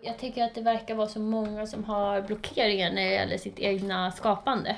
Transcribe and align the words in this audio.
Jag 0.00 0.18
tycker 0.18 0.44
att 0.44 0.54
det 0.54 0.60
verkar 0.60 0.94
vara 0.94 1.08
så 1.08 1.20
många 1.20 1.66
som 1.66 1.84
har 1.84 2.20
blockeringar 2.20 2.92
när 2.92 3.04
det 3.04 3.12
gäller 3.12 3.38
sitt 3.38 3.58
egna 3.58 4.12
skapande. 4.12 4.76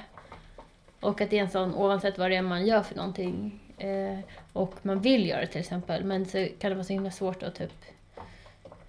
Och 1.00 1.20
att 1.20 1.30
det 1.30 1.38
är 1.38 1.42
en 1.42 1.50
sån, 1.50 1.74
oavsett 1.74 2.18
vad 2.18 2.30
det 2.30 2.36
är 2.36 2.42
man 2.42 2.66
gör 2.66 2.82
för 2.82 2.96
någonting 2.96 3.60
eh, 3.78 4.18
och 4.52 4.74
man 4.82 5.00
vill 5.00 5.26
göra 5.26 5.40
det 5.40 5.46
till 5.46 5.60
exempel, 5.60 6.04
men 6.04 6.26
så 6.26 6.46
kan 6.58 6.70
det 6.70 6.74
vara 6.74 6.84
så 6.84 6.92
himla 6.92 7.10
svårt 7.10 7.42
att 7.42 7.54
typ 7.54 7.72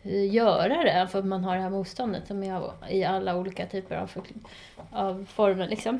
eh, 0.04 0.34
göra 0.34 0.84
det 0.84 1.08
för 1.08 1.20
att 1.20 1.26
man 1.26 1.44
har 1.44 1.56
det 1.56 1.62
här 1.62 1.70
motståndet 1.70 2.28
som 2.28 2.44
är 2.44 2.72
i 2.90 3.04
alla 3.04 3.38
olika 3.38 3.66
typer 3.66 3.96
av, 3.96 4.12
av 4.92 5.26
former 5.26 5.68
liksom. 5.68 6.00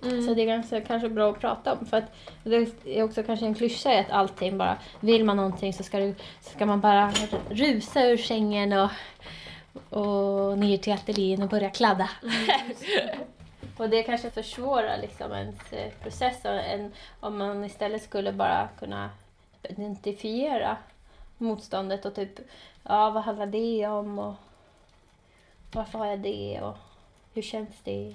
Så 0.00 0.34
det 0.34 0.42
är 0.42 0.46
ganska 0.46 0.80
kanske 0.80 1.08
bra 1.08 1.30
att 1.30 1.40
prata 1.40 1.72
om. 1.72 1.86
För 1.86 1.96
att 1.96 2.12
det 2.44 2.68
är 2.84 3.02
också 3.02 3.22
kanske 3.22 3.46
en 3.46 3.54
klyscha 3.54 4.00
att 4.00 4.10
allting 4.10 4.58
bara, 4.58 4.76
vill 5.00 5.24
man 5.24 5.36
någonting 5.36 5.72
så 5.72 5.82
ska, 5.82 6.14
så 6.40 6.50
ska 6.50 6.66
man 6.66 6.80
bara 6.80 7.12
rusa 7.50 8.02
ur 8.02 8.16
sängen 8.16 8.72
och, 8.72 8.90
och 9.98 10.58
ner 10.58 10.78
till 10.78 10.92
ateljén 10.92 11.42
och 11.42 11.48
börja 11.48 11.70
kladda. 11.70 12.10
och 13.76 13.90
det 13.90 14.02
kanske 14.02 14.30
försvårar 14.30 14.98
liksom 15.00 15.32
ens 15.32 15.72
eh, 15.72 15.92
process 16.02 16.44
en, 16.44 16.92
om 17.20 17.38
man 17.38 17.64
istället 17.64 18.02
skulle 18.02 18.32
bara 18.32 18.68
kunna 18.78 19.10
identifiera 19.62 20.76
motståndet 21.38 22.04
och 22.04 22.14
typ, 22.14 22.40
ja 22.82 23.10
vad 23.10 23.22
handlar 23.22 23.46
det 23.46 23.86
om 23.86 24.18
och 24.18 24.34
varför 25.72 25.98
har 25.98 26.06
jag 26.06 26.18
det 26.18 26.60
och 26.62 26.76
hur 27.34 27.42
känns 27.42 27.80
det? 27.84 28.14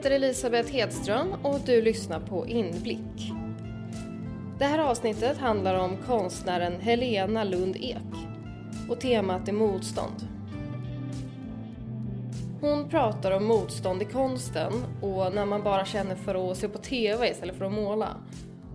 Heter 0.00 0.10
Elisabeth 0.10 0.72
Hedström 0.72 1.34
och 1.42 1.60
du 1.66 1.82
lyssnar 1.82 2.20
på 2.20 2.46
Inblick. 2.46 3.32
Det 4.58 4.64
här 4.64 4.78
avsnittet 4.78 5.38
handlar 5.38 5.74
om 5.74 5.96
konstnären 6.06 6.80
Helena 6.80 7.44
Lund 7.44 7.76
Ek 7.76 7.96
och 8.88 9.00
temat 9.00 9.48
är 9.48 9.52
motstånd. 9.52 10.28
Hon 12.60 12.88
pratar 12.88 13.30
om 13.30 13.44
motstånd 13.44 14.02
i 14.02 14.04
konsten 14.04 14.72
och 15.02 15.34
när 15.34 15.46
man 15.46 15.62
bara 15.62 15.84
känner 15.84 16.14
för 16.14 16.50
att 16.50 16.56
se 16.56 16.68
på 16.68 16.78
TV 16.78 17.30
istället 17.30 17.56
för 17.56 17.64
att 17.64 17.72
måla 17.72 18.16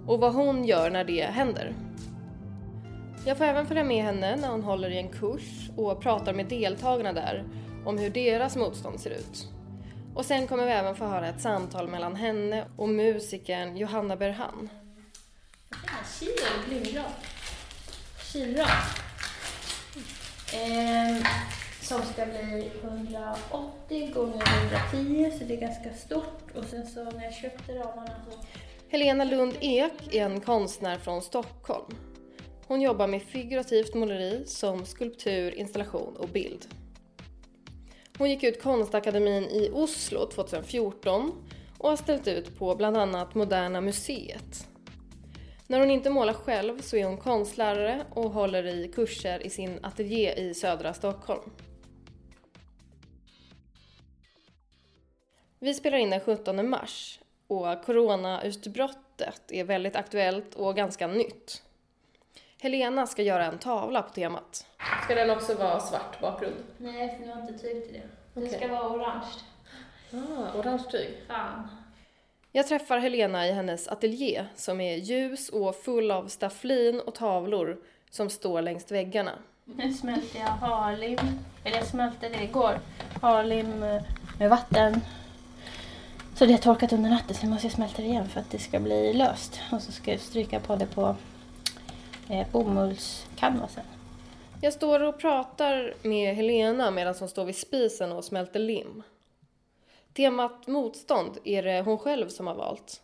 och 0.08 0.20
vad 0.20 0.34
hon 0.34 0.66
gör 0.66 0.90
när 0.90 1.03
det 1.03 1.23
händer. 1.23 1.73
Jag 3.26 3.38
får 3.38 3.46
även 3.46 3.66
följa 3.66 3.84
med 3.84 4.03
henne 4.03 4.36
när 4.36 4.50
hon 4.50 4.64
håller 4.64 4.90
i 4.90 4.98
en 4.98 5.09
kurs 5.09 5.70
och 5.78 6.02
pratar 6.02 6.34
med 6.34 6.46
deltagarna 6.46 7.14
där 7.14 7.44
om 7.86 7.98
hur 7.98 8.09
deras 8.09 8.56
motstånd 8.56 9.00
ser 9.00 9.12
ut. 9.12 9.55
Och 10.16 10.26
sen 10.26 10.48
kommer 10.48 10.66
vi 10.66 10.72
även 10.72 10.96
få 10.96 11.06
höra 11.06 11.28
ett 11.28 11.42
samtal 11.42 11.88
mellan 11.88 12.16
henne 12.16 12.66
och 12.78 12.90
musikern 12.90 13.78
Johanna 13.78 14.16
Berhan. 14.16 14.70
Kilrad. 18.32 18.68
Ehm, 20.54 21.24
som 21.82 22.02
ska 22.02 22.26
bli 22.26 22.72
180 22.82 24.14
gånger 24.14 24.44
110 24.92 25.38
så 25.40 25.46
det 25.46 25.54
är 25.54 25.62
ganska 25.62 25.94
stort. 25.94 26.56
Och 26.56 26.64
sen 26.64 26.88
så 26.88 27.04
när 27.04 27.24
jag 27.24 27.34
köpte 27.34 27.74
ramarna 27.74 28.12
så... 28.32 28.38
Helena 28.90 29.24
Lund 29.24 29.54
Ek 29.62 30.16
är 30.16 30.26
en 30.26 30.42
konstnär 30.42 30.98
från 30.98 31.22
Stockholm. 31.22 31.96
Hon 32.68 32.82
jobbar 32.82 33.08
med 33.08 33.22
figurativt 33.22 33.94
måleri 33.94 34.44
som 34.46 34.86
skulptur, 34.86 35.56
installation 35.56 36.16
och 36.16 36.30
bild. 36.30 36.68
Hon 38.18 38.30
gick 38.30 38.44
ut 38.44 38.62
Konstakademin 38.62 39.44
i 39.44 39.70
Oslo 39.74 40.26
2014 40.26 41.46
och 41.78 41.90
har 41.90 41.96
ställt 41.96 42.28
ut 42.28 42.59
på 42.59 42.76
bland 42.76 42.98
annat 42.98 43.36
Moderna 43.36 43.81
Museet. 43.81 44.68
När 45.68 45.80
hon 45.80 45.92
inte 45.92 46.09
målar 46.09 46.34
själv 46.34 46.81
så 46.81 46.98
är 46.98 47.06
hon 47.06 47.18
konstlärare 47.18 48.06
och 48.14 48.31
håller 48.31 48.66
i 48.66 48.92
kurser 48.96 49.46
i 49.46 49.50
sin 49.50 49.80
ateljé 49.86 50.34
i 50.34 50.54
södra 50.54 50.94
Stockholm. 50.94 51.52
Vi 55.59 55.74
spelar 55.74 55.98
in 55.98 56.09
den 56.09 56.20
17 56.20 56.70
mars 56.70 57.20
och 57.48 57.86
coronautbrottet 57.86 59.42
är 59.52 59.64
väldigt 59.64 59.96
aktuellt 59.96 60.56
och 60.56 60.75
ganska 60.75 61.08
nytt. 61.08 61.65
Helena 62.66 63.08
ska 63.08 63.22
göra 63.22 63.46
en 63.46 63.58
tavla 63.58 64.02
på 64.02 64.09
temat. 64.09 64.66
Ska 65.03 65.16
den 65.16 65.30
också 65.30 65.56
vara 65.56 65.80
svart 65.80 66.20
bakgrund? 66.22 66.56
Nej, 66.78 67.18
för 67.18 67.26
nu 67.26 67.31
har 67.34 67.42
inte 67.42 67.53
tyg 67.53 67.84
till 67.84 67.94
det. 67.94 68.02
Det 68.34 68.48
Okej. 68.48 68.58
ska 68.58 68.68
vara 68.68 68.90
orange. 68.90 69.26
Ah, 70.14 70.59
orange 70.59 70.84
tyg. 70.92 71.09
Fan. 71.28 71.68
Jag 72.52 72.68
träffar 72.68 72.98
Helena 72.98 73.48
i 73.48 73.52
hennes 73.52 73.88
ateljé 73.88 74.46
som 74.56 74.81
är 74.81 74.96
ljus 74.96 75.50
och 75.50 75.75
full 75.75 76.12
av 76.12 76.28
stafflin 76.28 77.00
och 77.00 77.16
tavlor 77.16 77.78
som 78.09 78.30
står 78.30 78.62
längs 78.62 78.92
väggarna. 78.92 79.31
Nu 79.64 79.94
smälter 79.94 80.40
jag 80.40 80.48
harlim. 80.48 81.20
Eller 81.64 81.78
jag 81.78 81.88
smälte 81.88 82.30
det 82.30 82.44
igår. 82.44 82.80
Harlim 83.22 83.84
eh, 83.84 84.02
med 84.40 84.50
vatten. 84.50 85.02
Så 86.36 86.46
det 86.46 86.52
har 86.52 86.59
torkat 86.59 86.94
under 86.94 87.09
natten 87.09 87.36
så 87.36 87.46
nu 87.46 87.52
måste 87.52 87.68
jag 87.68 87.74
smälta 87.74 88.02
det 88.02 88.08
igen 88.08 88.30
för 88.30 88.40
att 88.40 88.52
det 88.52 88.59
ska 88.59 88.80
bli 88.80 89.14
löst. 89.14 89.59
Och 89.72 89.81
så 89.81 89.92
ska 89.92 90.12
jag 90.12 90.20
stryka 90.20 90.59
på 90.59 90.75
det 90.75 90.86
på 90.86 91.16
eh, 92.30 92.47
bomullscanvasen. 92.52 93.84
Jag 94.62 94.74
står 94.74 95.03
och 95.03 95.19
pratar 95.19 95.94
med 96.02 96.36
Helena 96.36 96.91
medan 96.91 97.16
hon 97.19 97.30
står 97.30 97.46
vid 97.46 97.56
spisen 97.56 98.12
och 98.12 98.24
smälter 98.24 98.59
lim. 98.59 99.03
Temat 100.13 100.68
motstånd 100.68 101.38
är 101.44 101.63
det 101.63 101.81
hon 101.81 101.97
själv 101.97 102.30
som 102.30 102.47
har 102.47 102.56
valt. 102.56 103.02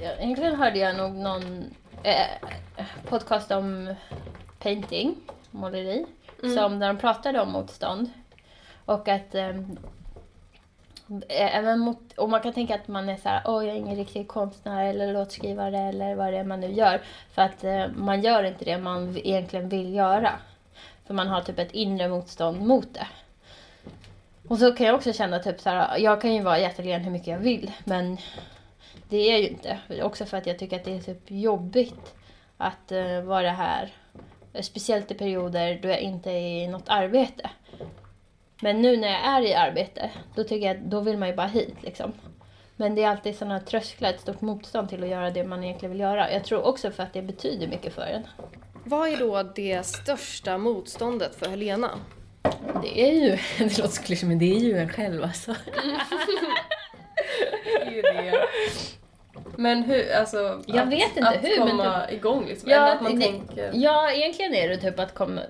Egentligen 0.00 0.54
hörde 0.54 0.78
jag 0.78 0.96
nog 0.96 1.14
någon 1.14 1.64
eh, 2.02 2.48
podcast 3.08 3.50
om 3.50 3.94
painting, 4.58 5.16
måleri, 5.50 6.06
som 6.40 6.78
där 6.78 6.86
de 6.88 6.98
pratade 6.98 7.40
om 7.40 7.52
motstånd. 7.52 8.10
Och 8.84 9.08
att 9.08 9.34
eh, 9.34 9.56
Eh, 11.28 11.56
även 11.56 11.78
mot, 11.78 12.12
och 12.16 12.30
man 12.30 12.40
kan 12.40 12.52
tänka 12.52 12.74
att 12.74 12.88
man 12.88 13.08
är 13.08 13.16
så 13.16 13.28
här, 13.28 13.42
åh 13.44 13.66
jag 13.66 13.74
är 13.74 13.78
ingen 13.78 13.96
riktig 13.96 14.28
konstnär 14.28 14.84
eller 14.84 15.12
låtskrivare 15.12 15.78
eller 15.78 16.14
vad 16.14 16.32
det 16.32 16.38
är 16.38 16.44
man 16.44 16.60
nu 16.60 16.72
gör. 16.72 17.00
För 17.34 17.42
att 17.42 17.64
eh, 17.64 17.88
man 17.88 18.20
gör 18.22 18.44
inte 18.44 18.64
det 18.64 18.78
man 18.78 19.16
egentligen 19.16 19.68
vill 19.68 19.94
göra. 19.94 20.32
För 21.06 21.14
man 21.14 21.28
har 21.28 21.40
typ 21.40 21.58
ett 21.58 21.72
inre 21.72 22.08
motstånd 22.08 22.60
mot 22.60 22.94
det. 22.94 23.06
Och 24.48 24.58
så 24.58 24.72
kan 24.72 24.86
jag 24.86 24.94
också 24.94 25.12
känna 25.12 25.38
typ 25.38 25.60
så 25.60 25.70
här, 25.70 25.98
jag 25.98 26.20
kan 26.20 26.34
ju 26.34 26.42
vara 26.42 26.58
jättegren 26.58 27.00
hur 27.00 27.10
mycket 27.10 27.28
jag 27.28 27.38
vill 27.38 27.72
men 27.84 28.16
det 29.08 29.16
är 29.16 29.30
jag 29.30 29.40
ju 29.40 29.48
inte. 29.48 29.78
Också 30.02 30.24
för 30.24 30.36
att 30.36 30.46
jag 30.46 30.58
tycker 30.58 30.76
att 30.76 30.84
det 30.84 30.96
är 30.96 31.00
typ 31.00 31.30
jobbigt 31.30 32.14
att 32.56 32.92
eh, 32.92 33.20
vara 33.20 33.50
här. 33.50 33.92
Speciellt 34.60 35.10
i 35.10 35.14
perioder 35.14 35.78
då 35.82 35.88
jag 35.88 36.00
inte 36.00 36.30
är 36.30 36.64
i 36.64 36.66
något 36.66 36.88
arbete. 36.88 37.50
Men 38.62 38.82
nu 38.82 38.96
när 38.96 39.08
jag 39.08 39.20
är 39.24 39.42
i 39.42 39.54
arbete, 39.54 40.10
då 40.34 40.44
tycker 40.44 40.66
jag 40.66 40.76
att 40.76 40.82
då 40.82 41.00
vill 41.00 41.18
man 41.18 41.28
ju 41.28 41.34
bara 41.34 41.46
hit 41.46 41.76
liksom. 41.82 42.12
Men 42.76 42.94
det 42.94 43.02
är 43.02 43.08
alltid 43.08 43.36
sådana 43.36 43.60
trösklar, 43.60 44.10
ett 44.10 44.20
stort 44.20 44.40
motstånd 44.40 44.88
till 44.88 45.02
att 45.02 45.08
göra 45.08 45.30
det 45.30 45.44
man 45.44 45.64
egentligen 45.64 45.92
vill 45.92 46.00
göra. 46.00 46.32
Jag 46.32 46.44
tror 46.44 46.66
också 46.66 46.90
för 46.90 47.02
att 47.02 47.12
det 47.12 47.22
betyder 47.22 47.66
mycket 47.66 47.94
för 47.94 48.02
en. 48.02 48.22
Vad 48.84 49.08
är 49.08 49.16
då 49.16 49.42
det 49.42 49.86
största 49.86 50.58
motståndet 50.58 51.34
för 51.36 51.48
Helena? 51.48 51.90
Det 52.82 53.00
är 53.08 53.12
ju, 53.12 53.30
det 53.58 53.78
låter 53.78 53.92
så 53.92 54.02
klyschigt 54.02 54.28
men 54.28 54.38
det 54.38 54.54
är 54.56 54.58
ju 54.58 54.78
en 54.78 54.88
själv 54.88 55.22
alltså. 55.22 55.54
Det 57.64 57.86
är 57.86 57.90
ju 57.90 58.02
det. 58.02 58.46
Men 59.56 59.82
hur, 59.82 60.12
alltså... 60.12 60.62
Jag 60.66 60.78
att, 60.78 60.88
vet 60.92 61.16
inte 61.16 61.28
att 61.28 61.44
hur, 61.44 61.58
men 61.58 61.68
komma 61.68 62.10
igång 62.10 62.46
liksom. 62.46 62.70
Ja, 62.70 62.76
Eller 62.76 62.94
att 62.96 63.02
man 63.02 63.18
det- 63.18 63.26
tänker... 63.26 63.70
Ja, 63.74 64.12
egentligen 64.12 64.54
är 64.54 64.68
det 64.68 64.76
typ 64.76 64.98
att 64.98 65.14
komma... 65.14 65.40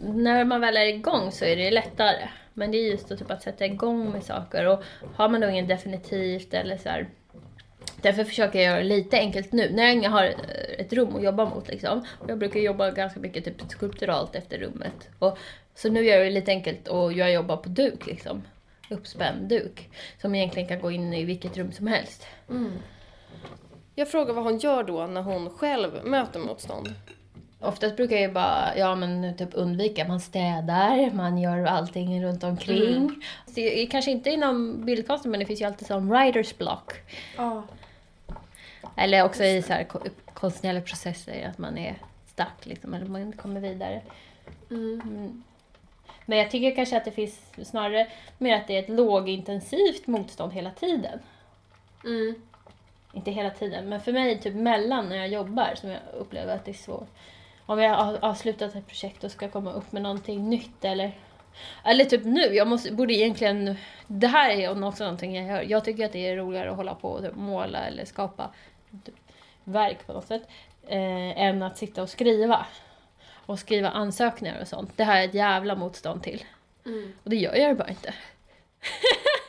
När 0.00 0.44
man 0.44 0.60
väl 0.60 0.76
är 0.76 0.86
igång 0.86 1.32
så 1.32 1.44
är 1.44 1.56
det 1.56 1.70
lättare. 1.70 2.28
Men 2.58 2.70
det 2.70 2.78
är 2.78 2.90
just 2.90 3.10
att, 3.10 3.18
typ 3.18 3.30
att 3.30 3.42
sätta 3.42 3.66
igång 3.66 4.10
med 4.10 4.24
saker 4.24 4.66
och 4.66 4.82
har 5.14 5.28
man 5.28 5.40
då 5.40 5.48
ingen 5.48 5.66
definitivt 5.66 6.54
eller 6.54 6.76
så 6.76 6.88
här. 6.88 7.08
Därför 8.02 8.24
försöker 8.24 8.58
jag 8.58 8.66
göra 8.66 8.78
det 8.78 8.84
lite 8.84 9.18
enkelt 9.18 9.52
nu. 9.52 9.70
När 9.72 9.82
jag 9.82 9.92
inte 9.92 10.08
har 10.08 10.34
ett 10.78 10.92
rum 10.92 11.16
att 11.16 11.22
jobba 11.22 11.44
mot 11.44 11.68
liksom. 11.68 12.04
Jag 12.28 12.38
brukar 12.38 12.60
jobba 12.60 12.90
ganska 12.90 13.20
mycket 13.20 13.44
typ 13.44 13.62
skulpturalt 13.68 14.34
efter 14.34 14.58
rummet. 14.58 15.08
Och, 15.18 15.38
så 15.74 15.88
nu 15.88 16.04
gör 16.04 16.16
jag 16.16 16.26
det 16.26 16.30
lite 16.30 16.50
enkelt 16.50 16.88
och 16.88 17.12
jag 17.12 17.32
jobbar 17.32 17.56
på 17.56 17.68
duk 17.68 18.06
liksom. 18.06 18.42
Uppspänd 18.90 19.48
duk. 19.48 19.88
Som 20.20 20.34
egentligen 20.34 20.68
kan 20.68 20.80
gå 20.80 20.90
in 20.90 21.14
i 21.14 21.24
vilket 21.24 21.56
rum 21.56 21.72
som 21.72 21.86
helst. 21.86 22.26
Mm. 22.50 22.72
Jag 23.94 24.10
frågar 24.10 24.34
vad 24.34 24.44
hon 24.44 24.58
gör 24.58 24.84
då 24.84 25.06
när 25.06 25.22
hon 25.22 25.50
själv 25.50 25.90
möter 26.04 26.40
motstånd. 26.40 26.94
Oftast 27.66 27.96
brukar 27.96 28.16
jag 28.16 28.22
ju 28.22 28.32
bara 28.32 28.76
ja, 28.76 28.94
men 28.94 29.36
typ 29.36 29.48
undvika. 29.52 30.08
Man 30.08 30.20
städar, 30.20 31.10
man 31.10 31.38
gör 31.38 31.64
allting 31.64 32.24
runt 32.24 32.44
omkring. 32.44 33.22
Det 33.54 33.82
är 33.82 33.86
kanske 33.86 34.10
inte 34.10 34.30
inom 34.30 34.84
bildkonsten 34.84 35.30
men 35.30 35.40
det 35.40 35.46
finns 35.46 35.60
ju 35.60 35.64
alltid 35.64 35.86
som 35.86 36.10
writers 36.10 36.58
block. 36.58 36.92
Ja. 37.36 37.62
Eller 38.96 39.24
också 39.24 39.44
i 39.44 39.62
så 39.62 39.72
här 39.72 39.84
ko- 39.84 40.00
konstnärliga 40.34 40.82
processer 40.82 41.48
att 41.48 41.58
man 41.58 41.78
är 41.78 41.94
stack 42.26 42.66
liksom, 42.66 42.94
eller 42.94 43.06
man 43.06 43.22
inte 43.22 43.38
kommer 43.38 43.60
vidare. 43.60 44.00
Mm. 44.70 45.00
Mm. 45.04 45.42
Men 46.26 46.38
jag 46.38 46.50
tycker 46.50 46.76
kanske 46.76 46.96
att 46.96 47.04
det 47.04 47.10
finns 47.10 47.40
snarare 47.62 48.06
mer 48.38 48.56
att 48.56 48.66
det 48.66 48.76
är 48.76 48.82
ett 48.82 48.88
lågintensivt 48.88 50.06
motstånd 50.06 50.52
hela 50.52 50.70
tiden. 50.70 51.18
Mm. 52.04 52.34
Inte 53.12 53.30
hela 53.30 53.50
tiden, 53.50 53.88
men 53.88 54.00
för 54.00 54.12
mig 54.12 54.40
typ 54.40 54.54
mellan 54.54 55.08
när 55.08 55.16
jag 55.16 55.28
jobbar 55.28 55.74
som 55.74 55.90
jag 55.90 56.00
upplever 56.18 56.54
att 56.54 56.64
det 56.64 56.70
är 56.70 56.74
svårt. 56.74 57.08
Om 57.66 57.78
jag 57.78 57.94
har 57.94 58.18
avslutat 58.22 58.74
ett 58.74 58.86
projekt 58.86 59.24
och 59.24 59.30
ska 59.30 59.48
komma 59.48 59.72
upp 59.72 59.92
med 59.92 60.02
någonting 60.02 60.50
nytt 60.50 60.84
eller 60.84 61.12
eller 61.84 62.04
typ 62.04 62.24
nu, 62.24 62.54
jag 62.54 62.68
måste, 62.68 62.92
borde 62.92 63.14
egentligen, 63.14 63.76
det 64.06 64.26
här 64.26 64.50
är 64.50 64.84
också 64.84 65.04
någonting 65.04 65.36
jag 65.36 65.46
gör. 65.46 65.70
Jag 65.70 65.84
tycker 65.84 66.06
att 66.06 66.12
det 66.12 66.28
är 66.28 66.36
roligare 66.36 66.70
att 66.70 66.76
hålla 66.76 66.94
på 66.94 67.08
och 67.08 67.22
typ 67.22 67.36
måla 67.36 67.78
eller 67.78 68.04
skapa 68.04 68.50
typ, 69.04 69.14
verk 69.64 70.06
på 70.06 70.12
något 70.12 70.26
sätt. 70.26 70.42
Eh, 70.88 71.40
än 71.40 71.62
att 71.62 71.78
sitta 71.78 72.02
och 72.02 72.08
skriva. 72.08 72.66
Och 73.46 73.58
skriva 73.58 73.90
ansökningar 73.90 74.60
och 74.60 74.68
sånt. 74.68 74.92
Det 74.96 75.04
här 75.04 75.20
är 75.20 75.24
ett 75.24 75.34
jävla 75.34 75.74
motstånd 75.74 76.22
till. 76.22 76.44
Mm. 76.86 77.12
Och 77.22 77.30
det 77.30 77.36
gör 77.36 77.54
jag 77.54 77.76
bara 77.76 77.88
inte. 77.88 78.14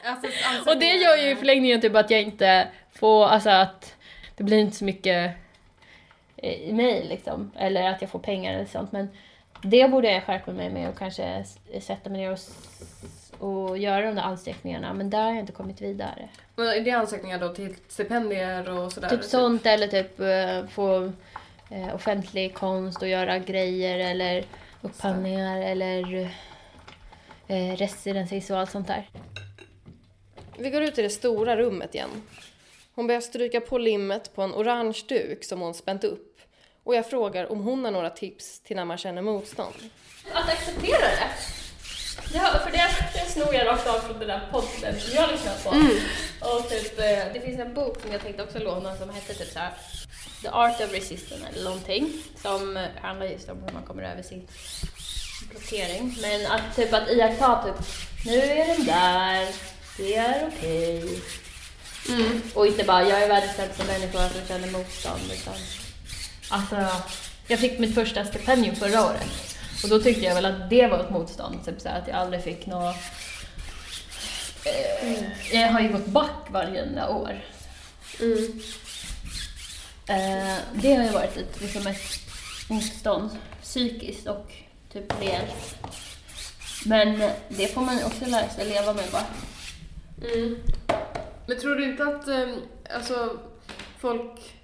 Alltså, 0.06 0.28
Och 0.70 0.80
det 0.80 0.94
gör 0.94 1.18
ju 1.18 1.30
i 1.30 1.36
förlängningen 1.36 1.82
typ 1.82 1.96
att 1.96 2.10
jag 2.10 2.22
inte 2.22 2.68
får, 2.92 3.26
alltså 3.26 3.50
att 3.50 3.96
det 4.36 4.44
blir 4.44 4.58
inte 4.58 4.76
så 4.76 4.86
mycket 4.86 5.36
i 6.38 6.74
mig 6.74 7.06
liksom. 7.10 7.52
Eller 7.56 7.90
att 7.90 8.02
jag 8.02 8.10
får 8.10 8.20
pengar 8.20 8.54
eller 8.54 8.66
sånt. 8.66 8.92
Men 8.92 9.10
det 9.62 9.92
borde 9.92 10.12
jag 10.12 10.24
skärpa 10.24 10.52
mig 10.52 10.70
med 10.70 10.90
och 10.90 10.98
kanske 10.98 11.44
sätta 11.82 12.10
mig 12.10 12.22
ner 12.22 12.32
och, 12.32 13.70
och 13.70 13.78
göra 13.78 14.06
de 14.06 14.16
där 14.16 14.24
ansökningarna. 14.24 14.94
Men 14.94 15.10
där 15.10 15.24
har 15.24 15.30
jag 15.30 15.40
inte 15.40 15.52
kommit 15.52 15.82
vidare. 15.82 16.30
Men 16.56 16.68
är 16.68 16.82
det 16.82 16.92
ansökningar 16.92 17.40
då 17.40 17.54
till 17.54 17.76
stipendier 17.88 18.70
och 18.70 18.92
sådär? 18.92 19.10
Typ 19.10 19.24
sånt 19.24 19.66
eller 19.66 19.88
typ 19.88 20.20
eh, 20.20 20.68
få 20.70 21.12
eh, 21.72 21.96
offentlig 21.96 22.54
konst 22.54 23.02
och 23.02 23.08
göra 23.08 23.40
grejer 23.40 24.00
eller 24.00 24.46
upphandlingar 24.82 25.62
eller 25.62 26.30
eh, 27.48 27.76
residencies 27.76 28.50
och 28.50 28.58
allt 28.58 28.72
sånt 28.72 28.88
där. 28.88 29.10
Vi 30.58 30.70
går 30.70 30.82
ut 30.82 31.00
i 31.00 31.02
det 31.02 31.10
stora 31.10 31.58
rummet 31.58 31.96
igen. 31.96 32.10
Hon 32.96 33.08
börjar 33.08 33.22
stryka 33.22 33.62
på 33.62 33.78
limmet 33.78 34.36
på 34.36 34.42
en 34.42 34.54
orange 34.54 35.04
duk 35.08 35.44
som 35.44 35.62
hon 35.62 35.74
spänt 35.74 36.04
upp. 36.04 36.27
Och 36.88 36.96
jag 36.96 37.10
frågar 37.10 37.52
om 37.52 37.64
hon 37.64 37.86
har 37.86 37.92
några 37.92 38.10
tips 38.10 38.60
till 38.60 38.76
när 38.76 38.86
man 38.86 38.98
känner 38.98 39.22
motstånd. 39.22 39.76
Att 40.34 40.50
acceptera 40.50 41.00
det. 41.00 41.30
det 42.32 42.38
har, 42.38 42.60
för 42.60 42.72
det, 42.72 42.88
det 43.14 43.32
snor 43.32 43.56
jag 43.56 43.68
rakt 43.68 43.88
av 43.88 44.00
från 44.00 44.20
den 44.20 44.28
där 44.28 44.42
podden 44.52 45.00
som 45.00 45.16
jag 45.16 45.32
lyssnar 45.32 45.56
på. 45.64 45.70
Och 46.50 46.70
typ, 46.70 47.00
eh, 47.00 47.34
det 47.34 47.42
finns 47.46 47.60
en 47.60 47.74
bok 47.74 48.02
som 48.02 48.12
jag 48.12 48.22
tänkte 48.22 48.44
också 48.44 48.60
låna 48.60 48.96
som 48.96 49.10
heter 49.10 49.34
typ 49.34 49.54
såhär 49.54 49.72
The 50.42 50.50
Art 50.50 50.82
of 50.82 50.94
Resistance 50.94 51.48
eller 51.54 51.64
någonting. 51.64 52.14
Som 52.42 52.88
handlar 53.02 53.26
just 53.26 53.50
om 53.50 53.64
hur 53.64 53.74
man 53.74 53.84
kommer 53.84 54.04
över 54.04 54.24
sin 54.24 54.48
blockering. 55.50 56.16
Men 56.22 56.52
att 56.52 56.76
typ 56.76 56.94
att 56.94 57.10
iaktta 57.10 57.64
typ, 57.64 57.88
nu 58.26 58.38
är 58.38 58.68
den 58.68 58.86
där, 58.86 59.48
det 59.98 60.16
är 60.16 60.48
okej. 60.48 61.22
Mm. 62.10 62.42
Och 62.54 62.68
inte 62.68 62.84
bara, 62.84 63.04
jag 63.04 63.24
är 63.24 63.28
världens 63.28 63.56
sämsta 63.56 63.84
människa 63.84 64.30
som 64.30 64.48
känner 64.48 64.72
motstånd. 64.72 65.22
Utan, 65.34 65.54
alltså, 66.50 66.88
jag 67.48 67.60
fick 67.60 67.80
mitt 67.80 67.96
första 67.96 68.26
stipendium 68.26 68.76
förra 68.76 69.06
året. 69.06 69.58
Och 69.84 69.90
då 69.90 70.00
tyckte 70.00 70.26
jag 70.26 70.36
väl 70.36 70.46
att 70.46 70.70
det 70.70 70.88
var 70.88 71.00
ett 71.00 71.10
motstånd. 71.10 71.66
Typ 71.66 71.82
så 71.82 71.90
här, 71.90 72.00
att 72.02 72.08
jag 72.08 72.18
aldrig 72.18 72.44
fick 72.44 72.66
något... 72.66 72.96
Eh, 74.66 75.24
jag 75.52 75.72
har 75.72 75.80
ju 75.80 75.90
gått 75.90 76.06
back 76.06 76.48
varje 76.50 77.08
år. 77.08 77.44
Mm. 78.20 78.62
Eh, 80.08 80.58
det 80.74 80.94
har 80.94 81.04
ju 81.04 81.10
varit 81.10 81.38
ett, 81.38 81.62
liksom 81.62 81.88
ett 81.88 82.20
motstånd 82.70 83.30
psykiskt 83.62 84.28
och 84.28 84.52
typ 84.94 85.22
reellt. 85.22 85.76
Men 86.86 87.32
det 87.50 87.68
får 87.68 87.82
man 87.82 88.04
också 88.04 88.26
lära 88.26 88.50
sig 88.50 88.66
leva 88.66 88.94
med 88.94 89.06
bara. 89.12 89.26
Mm. 90.34 90.58
Men 91.48 91.60
tror 91.60 91.76
du 91.76 91.92
inte 91.92 92.04
att 92.04 92.28
eh, 92.28 92.56
alltså, 92.96 93.40
folk 94.00 94.56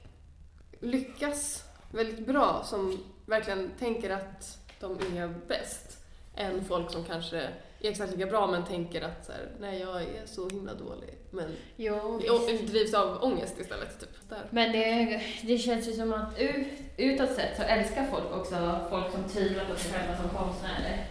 lyckas 0.82 1.64
väldigt 1.94 2.28
bra 2.28 2.64
som 2.66 3.04
verkligen 3.26 3.72
tänker 3.80 4.10
att 4.10 4.58
de 4.80 5.18
är 5.18 5.34
bäst 5.48 5.98
än 6.36 6.66
folk 6.66 6.92
som 6.92 7.04
kanske 7.04 7.38
är 7.82 7.90
exakt 7.90 8.12
lika 8.12 8.26
bra 8.26 8.48
men 8.48 8.66
tänker 8.66 9.02
att 9.02 9.26
så 9.26 9.32
här, 9.32 9.48
nej 9.60 9.80
jag 9.80 10.02
är 10.02 10.26
så 10.26 10.50
himla 10.50 10.74
dålig 10.74 11.18
men 11.30 11.56
Jo, 11.76 12.22
drivs 12.68 12.94
av 12.94 13.24
ångest 13.24 13.60
istället. 13.60 14.00
Typ. 14.00 14.30
Där. 14.30 14.48
Men 14.50 14.72
det, 14.72 15.22
det 15.42 15.58
känns 15.58 15.88
ju 15.88 15.94
som 15.94 16.14
att 16.14 16.40
ut, 16.40 16.68
utåt 16.98 17.36
sett 17.36 17.58
så 17.58 17.64
älskar 17.64 18.08
folk 18.12 18.32
också 18.32 18.80
folk 18.90 19.12
som 19.12 19.24
tvivlar 19.24 19.66
på 19.66 19.76
sig 19.76 19.92
själva 19.92 20.18
som 20.18 20.30
konstnärer. 20.30 21.06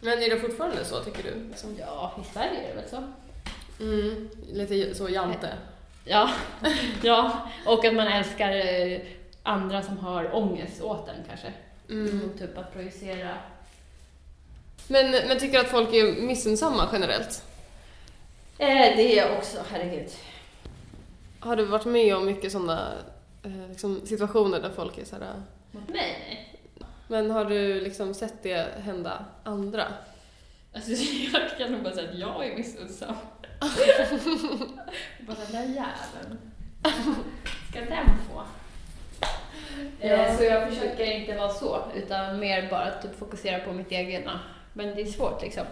Men 0.00 0.22
är 0.22 0.30
det 0.30 0.40
fortfarande 0.40 0.84
så 0.84 1.00
tycker 1.00 1.22
du? 1.22 1.48
Liksom? 1.48 1.76
Ja, 1.80 2.16
i 2.22 2.32
Sverige 2.32 2.62
är 2.62 2.68
det 2.68 2.80
väl 2.80 2.88
så? 2.90 3.02
Mm, 3.80 4.28
lite 4.52 4.94
så 4.94 5.08
jante. 5.08 5.48
Ja, 6.04 6.30
ja. 7.02 7.50
och 7.66 7.84
att 7.84 7.94
man 7.94 8.06
älskar 8.06 8.50
eh, 8.50 9.00
andra 9.48 9.82
som 9.82 9.98
har 9.98 10.34
ångest 10.36 10.82
åt 10.82 11.08
en 11.08 11.24
kanske. 11.28 11.52
Mm. 11.88 12.30
Typ 12.38 12.58
att 12.58 12.72
projicera. 12.72 13.34
Men, 14.88 15.10
men 15.10 15.38
tycker 15.38 15.52
du 15.52 15.64
att 15.64 15.70
folk 15.70 15.94
är 15.94 16.22
missunnsamma 16.22 16.88
generellt? 16.92 17.44
Eh, 18.58 18.96
det 18.96 19.12
är 19.12 19.16
jag 19.16 19.38
också, 19.38 19.58
herregud. 19.70 20.10
Har 21.40 21.56
du 21.56 21.64
varit 21.64 21.84
med 21.84 22.16
om 22.16 22.26
mycket 22.26 22.52
sådana 22.52 22.92
eh, 23.42 23.68
liksom, 23.68 24.06
situationer 24.06 24.60
där 24.60 24.70
folk 24.70 24.98
är 24.98 25.04
så 25.04 25.16
här, 25.16 25.22
eh, 25.22 25.40
Mot 25.70 25.88
mig? 25.88 26.16
Nej. 26.28 26.60
Men 27.08 27.30
har 27.30 27.44
du 27.44 27.80
liksom 27.80 28.14
sett 28.14 28.42
det 28.42 28.68
hända 28.84 29.24
andra? 29.44 29.84
Alltså, 30.72 30.90
jag 31.32 31.58
kan 31.58 31.72
nog 31.72 31.82
bara 31.82 31.94
säga 31.94 32.10
att 32.10 32.18
jag 32.18 32.46
är 32.46 32.56
missunnsam. 32.56 33.14
bara 35.20 35.36
den 35.36 35.52
där 35.52 35.62
jäveln. 35.62 36.38
Ska 37.70 37.80
den 37.80 38.06
få? 38.30 38.42
Eh, 40.00 40.36
Så 40.36 40.44
jag 40.44 40.68
försöker 40.68 41.04
inte 41.04 41.36
vara 41.36 41.48
så, 41.48 41.82
utan 41.96 42.38
mer 42.38 42.68
bara 42.70 42.90
typ 42.90 43.18
fokusera 43.18 43.58
på 43.58 43.72
mitt 43.72 43.92
egna. 43.92 44.40
Men 44.72 44.94
det 44.94 45.02
är 45.02 45.06
svårt 45.06 45.42
liksom. 45.42 45.64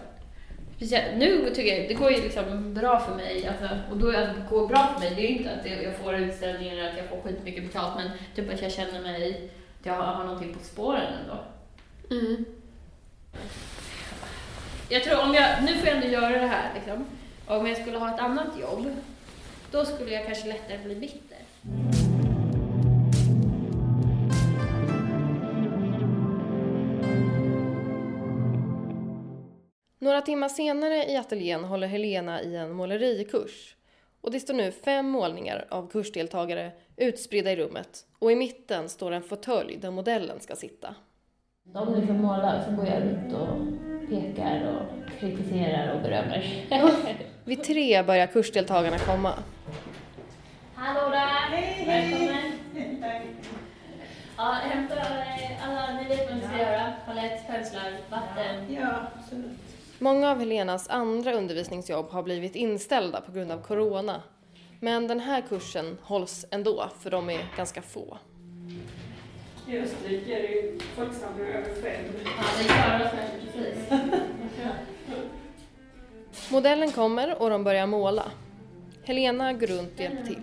Speciellt, 0.75 1.17
nu 1.17 1.49
tycker 1.55 1.77
jag 1.77 1.87
det 1.87 1.93
går 1.93 2.11
ju 2.11 2.21
liksom 2.21 2.73
bra 2.73 2.99
för 2.99 3.15
mig, 3.15 3.47
alltså, 3.47 3.77
och 3.91 3.97
då 3.97 4.07
att 4.09 4.15
det 4.15 4.45
går 4.49 4.67
bra 4.67 4.89
för 4.93 4.99
mig, 4.99 5.13
det 5.15 5.21
är 5.21 5.29
ju 5.29 5.37
inte 5.37 5.51
att 5.51 5.83
jag 5.83 5.95
får 5.95 6.15
utställningar 6.15 6.73
eller 6.75 6.89
att 6.91 6.97
jag 6.97 7.09
får 7.09 7.21
skitmycket 7.21 7.63
betalt, 7.63 7.95
men 7.95 8.09
typ 8.35 8.53
att 8.53 8.61
jag 8.61 8.71
känner 8.71 9.01
mig, 9.01 9.49
att 9.79 9.85
jag 9.85 9.93
har 9.93 10.23
någonting 10.23 10.53
på 10.53 10.59
spåren 10.63 11.13
ändå. 11.23 11.37
Mm. 12.11 12.45
Jag 14.89 15.03
tror 15.03 15.21
om 15.23 15.33
jag, 15.33 15.63
nu 15.63 15.73
får 15.73 15.87
jag 15.87 15.95
ändå 15.95 16.07
göra 16.07 16.29
det 16.41 16.47
här 16.47 16.71
liksom. 16.75 17.05
Och 17.47 17.57
om 17.57 17.67
jag 17.67 17.77
skulle 17.77 17.97
ha 17.97 18.13
ett 18.15 18.19
annat 18.21 18.59
jobb, 18.61 18.87
då 19.71 19.85
skulle 19.85 20.11
jag 20.11 20.25
kanske 20.25 20.47
lättare 20.47 20.77
bli 20.77 20.95
bitter. 20.95 21.36
Några 30.07 30.21
timmar 30.21 30.49
senare 30.49 31.05
i 31.05 31.17
ateljén 31.17 31.63
håller 31.63 31.87
Helena 31.87 32.41
i 32.41 32.55
en 32.55 32.71
målerikurs. 32.71 33.75
Och 34.21 34.31
det 34.31 34.39
står 34.39 34.53
nu 34.53 34.71
fem 34.71 35.09
målningar 35.09 35.65
av 35.69 35.89
kursdeltagare 35.91 36.71
utspridda 36.97 37.51
i 37.51 37.55
rummet. 37.55 38.05
Och 38.19 38.31
i 38.31 38.35
mitten 38.35 38.89
står 38.89 39.11
en 39.11 39.23
fåtölj 39.23 39.77
där 39.77 39.91
modellen 39.91 40.39
ska 40.39 40.55
sitta. 40.55 40.95
De 41.63 41.95
liksom 41.95 42.17
målar, 42.17 42.63
så 42.69 42.75
går 42.75 42.85
jag 42.87 43.01
runt 43.01 43.33
och 43.33 43.57
pekar 44.09 44.67
och 44.67 45.19
kritiserar 45.19 45.95
och 45.95 46.01
berömmer. 46.01 46.65
Vid 47.45 47.63
tre 47.63 48.03
börjar 48.03 48.27
kursdeltagarna 48.27 48.99
komma. 48.99 49.33
Hallå 50.75 51.09
där! 51.09 51.57
Hej, 51.57 51.85
Välkommen! 51.87 52.51
Ja, 54.37 54.51
hämta 54.51 54.95
alla, 55.63 56.01
ni 56.01 56.07
vet 56.07 56.29
vad 56.29 56.37
ni 56.37 56.43
ska 56.47 56.57
göra. 56.57 56.93
Palett, 57.05 57.47
penslar, 57.47 57.97
vatten. 58.09 58.73
Ja, 58.73 58.93
absolut. 59.17 59.76
Många 59.99 60.31
av 60.31 60.39
Helenas 60.39 60.89
andra 60.89 61.33
undervisningsjobb 61.33 62.09
har 62.09 62.23
blivit 62.23 62.55
inställda 62.55 63.21
på 63.21 63.31
grund 63.31 63.51
av 63.51 63.61
corona. 63.61 64.21
Men 64.79 65.07
den 65.07 65.19
här 65.19 65.41
kursen 65.49 65.97
hålls 66.01 66.45
ändå, 66.51 66.89
för 66.99 67.11
de 67.11 67.29
är 67.29 67.45
ganska 67.57 67.81
få. 67.81 68.17
I 69.67 69.79
Österrike 69.79 70.37
är 70.37 70.41
det 70.41 70.47
ju 70.47 70.79
folksamlingar 70.95 71.51
över 71.51 71.81
fem. 71.81 72.05
Ja, 72.23 72.43
det 72.57 72.63
klarar 72.63 73.05
oss 73.05 73.11
kanske 73.11 73.37
precis. 73.53 73.91
Modellen 76.51 76.91
kommer 76.91 77.41
och 77.41 77.49
de 77.49 77.63
börjar 77.63 77.87
måla. 77.87 78.31
Helena 79.03 79.53
går 79.53 79.67
runt 79.67 79.93
och 79.93 79.99
hjälper 79.99 80.23
till. 80.23 80.41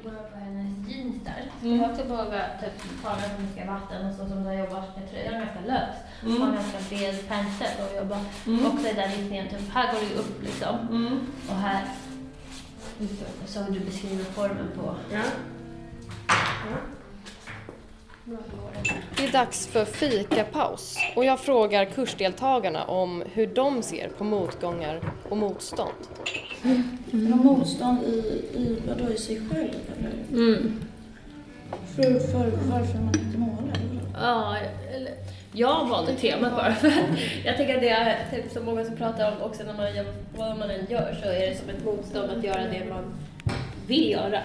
Jeans 0.88 1.24
där. 1.24 1.42
Ska 1.58 1.68
jag 1.68 1.90
också 1.90 2.04
våga 2.04 2.40
typ, 2.60 3.02
ta 3.02 3.08
ganska 3.08 3.38
mycket 3.38 3.66
vatten 3.66 4.06
och 4.06 4.14
så 4.14 4.28
som 4.28 4.44
du 4.44 4.52
jobbar 4.52 4.82
med 4.96 5.10
tröjan 5.10 5.40
ganska 5.40 5.60
lös. 5.66 5.96
Mm. 6.22 6.42
Ha 6.42 6.48
en 6.48 6.54
ganska 6.54 6.78
bred 6.88 7.28
pensel 7.28 7.74
och 7.84 7.96
jobba 7.96 8.16
också 8.68 8.88
i 8.88 8.92
den 8.92 9.10
riktningen. 9.10 9.48
Typ, 9.48 9.70
här 9.72 9.92
går 9.92 10.00
det 10.00 10.06
ju 10.06 10.14
upp 10.14 10.42
liksom. 10.42 10.76
Mm. 10.90 11.20
Och 11.48 11.56
här 11.56 11.84
så 13.46 13.60
du 13.70 13.80
beskriver 13.80 14.24
formen 14.24 14.68
på. 14.76 14.94
Ja. 15.12 15.22
Det 19.16 19.24
är 19.24 19.32
dags 19.32 19.66
för 19.66 19.84
fikapaus 19.84 20.96
och 21.16 21.24
jag 21.24 21.40
frågar 21.40 21.84
kursdeltagarna 21.84 22.84
om 22.84 23.24
hur 23.32 23.46
de 23.46 23.82
ser 23.82 24.08
på 24.08 24.24
motgångar 24.24 25.00
och 25.28 25.36
motstånd. 25.36 26.08
Mm. 26.62 26.98
Motstånd 27.44 27.98
i, 28.02 28.16
i, 28.54 28.82
vadå, 28.88 29.10
i 29.12 29.16
sig 29.16 29.36
själv 29.36 29.74
eller? 29.98 30.23
Mm. 30.34 30.80
För, 31.96 32.02
för 32.02 32.50
varför 32.70 32.98
man 32.98 33.18
inte 33.18 33.38
målar? 33.38 33.78
Ja, 34.20 34.56
eller, 34.94 35.12
jag 35.52 35.88
valde 35.88 36.14
temat 36.14 36.56
bara 36.56 36.74
för 36.74 36.92
jag 37.44 37.56
tänker 37.56 37.74
att 37.74 37.80
det 37.80 37.88
är 37.88 38.30
typ 38.30 38.52
så 38.52 38.62
många 38.62 38.84
som 38.84 38.96
pratar 38.96 39.32
om 39.32 39.42
också 39.42 39.62
när 39.62 39.74
man 39.74 39.96
gör, 39.96 40.06
vad 40.36 40.58
man 40.58 40.70
än 40.70 40.86
gör 40.90 41.16
så 41.22 41.28
är 41.28 41.50
det 41.50 41.56
som 41.58 41.68
ett 41.68 41.84
motstånd 41.84 42.30
att 42.30 42.44
göra 42.44 42.62
det 42.62 42.84
man 42.90 43.04
vill 43.86 44.10
göra. 44.10 44.40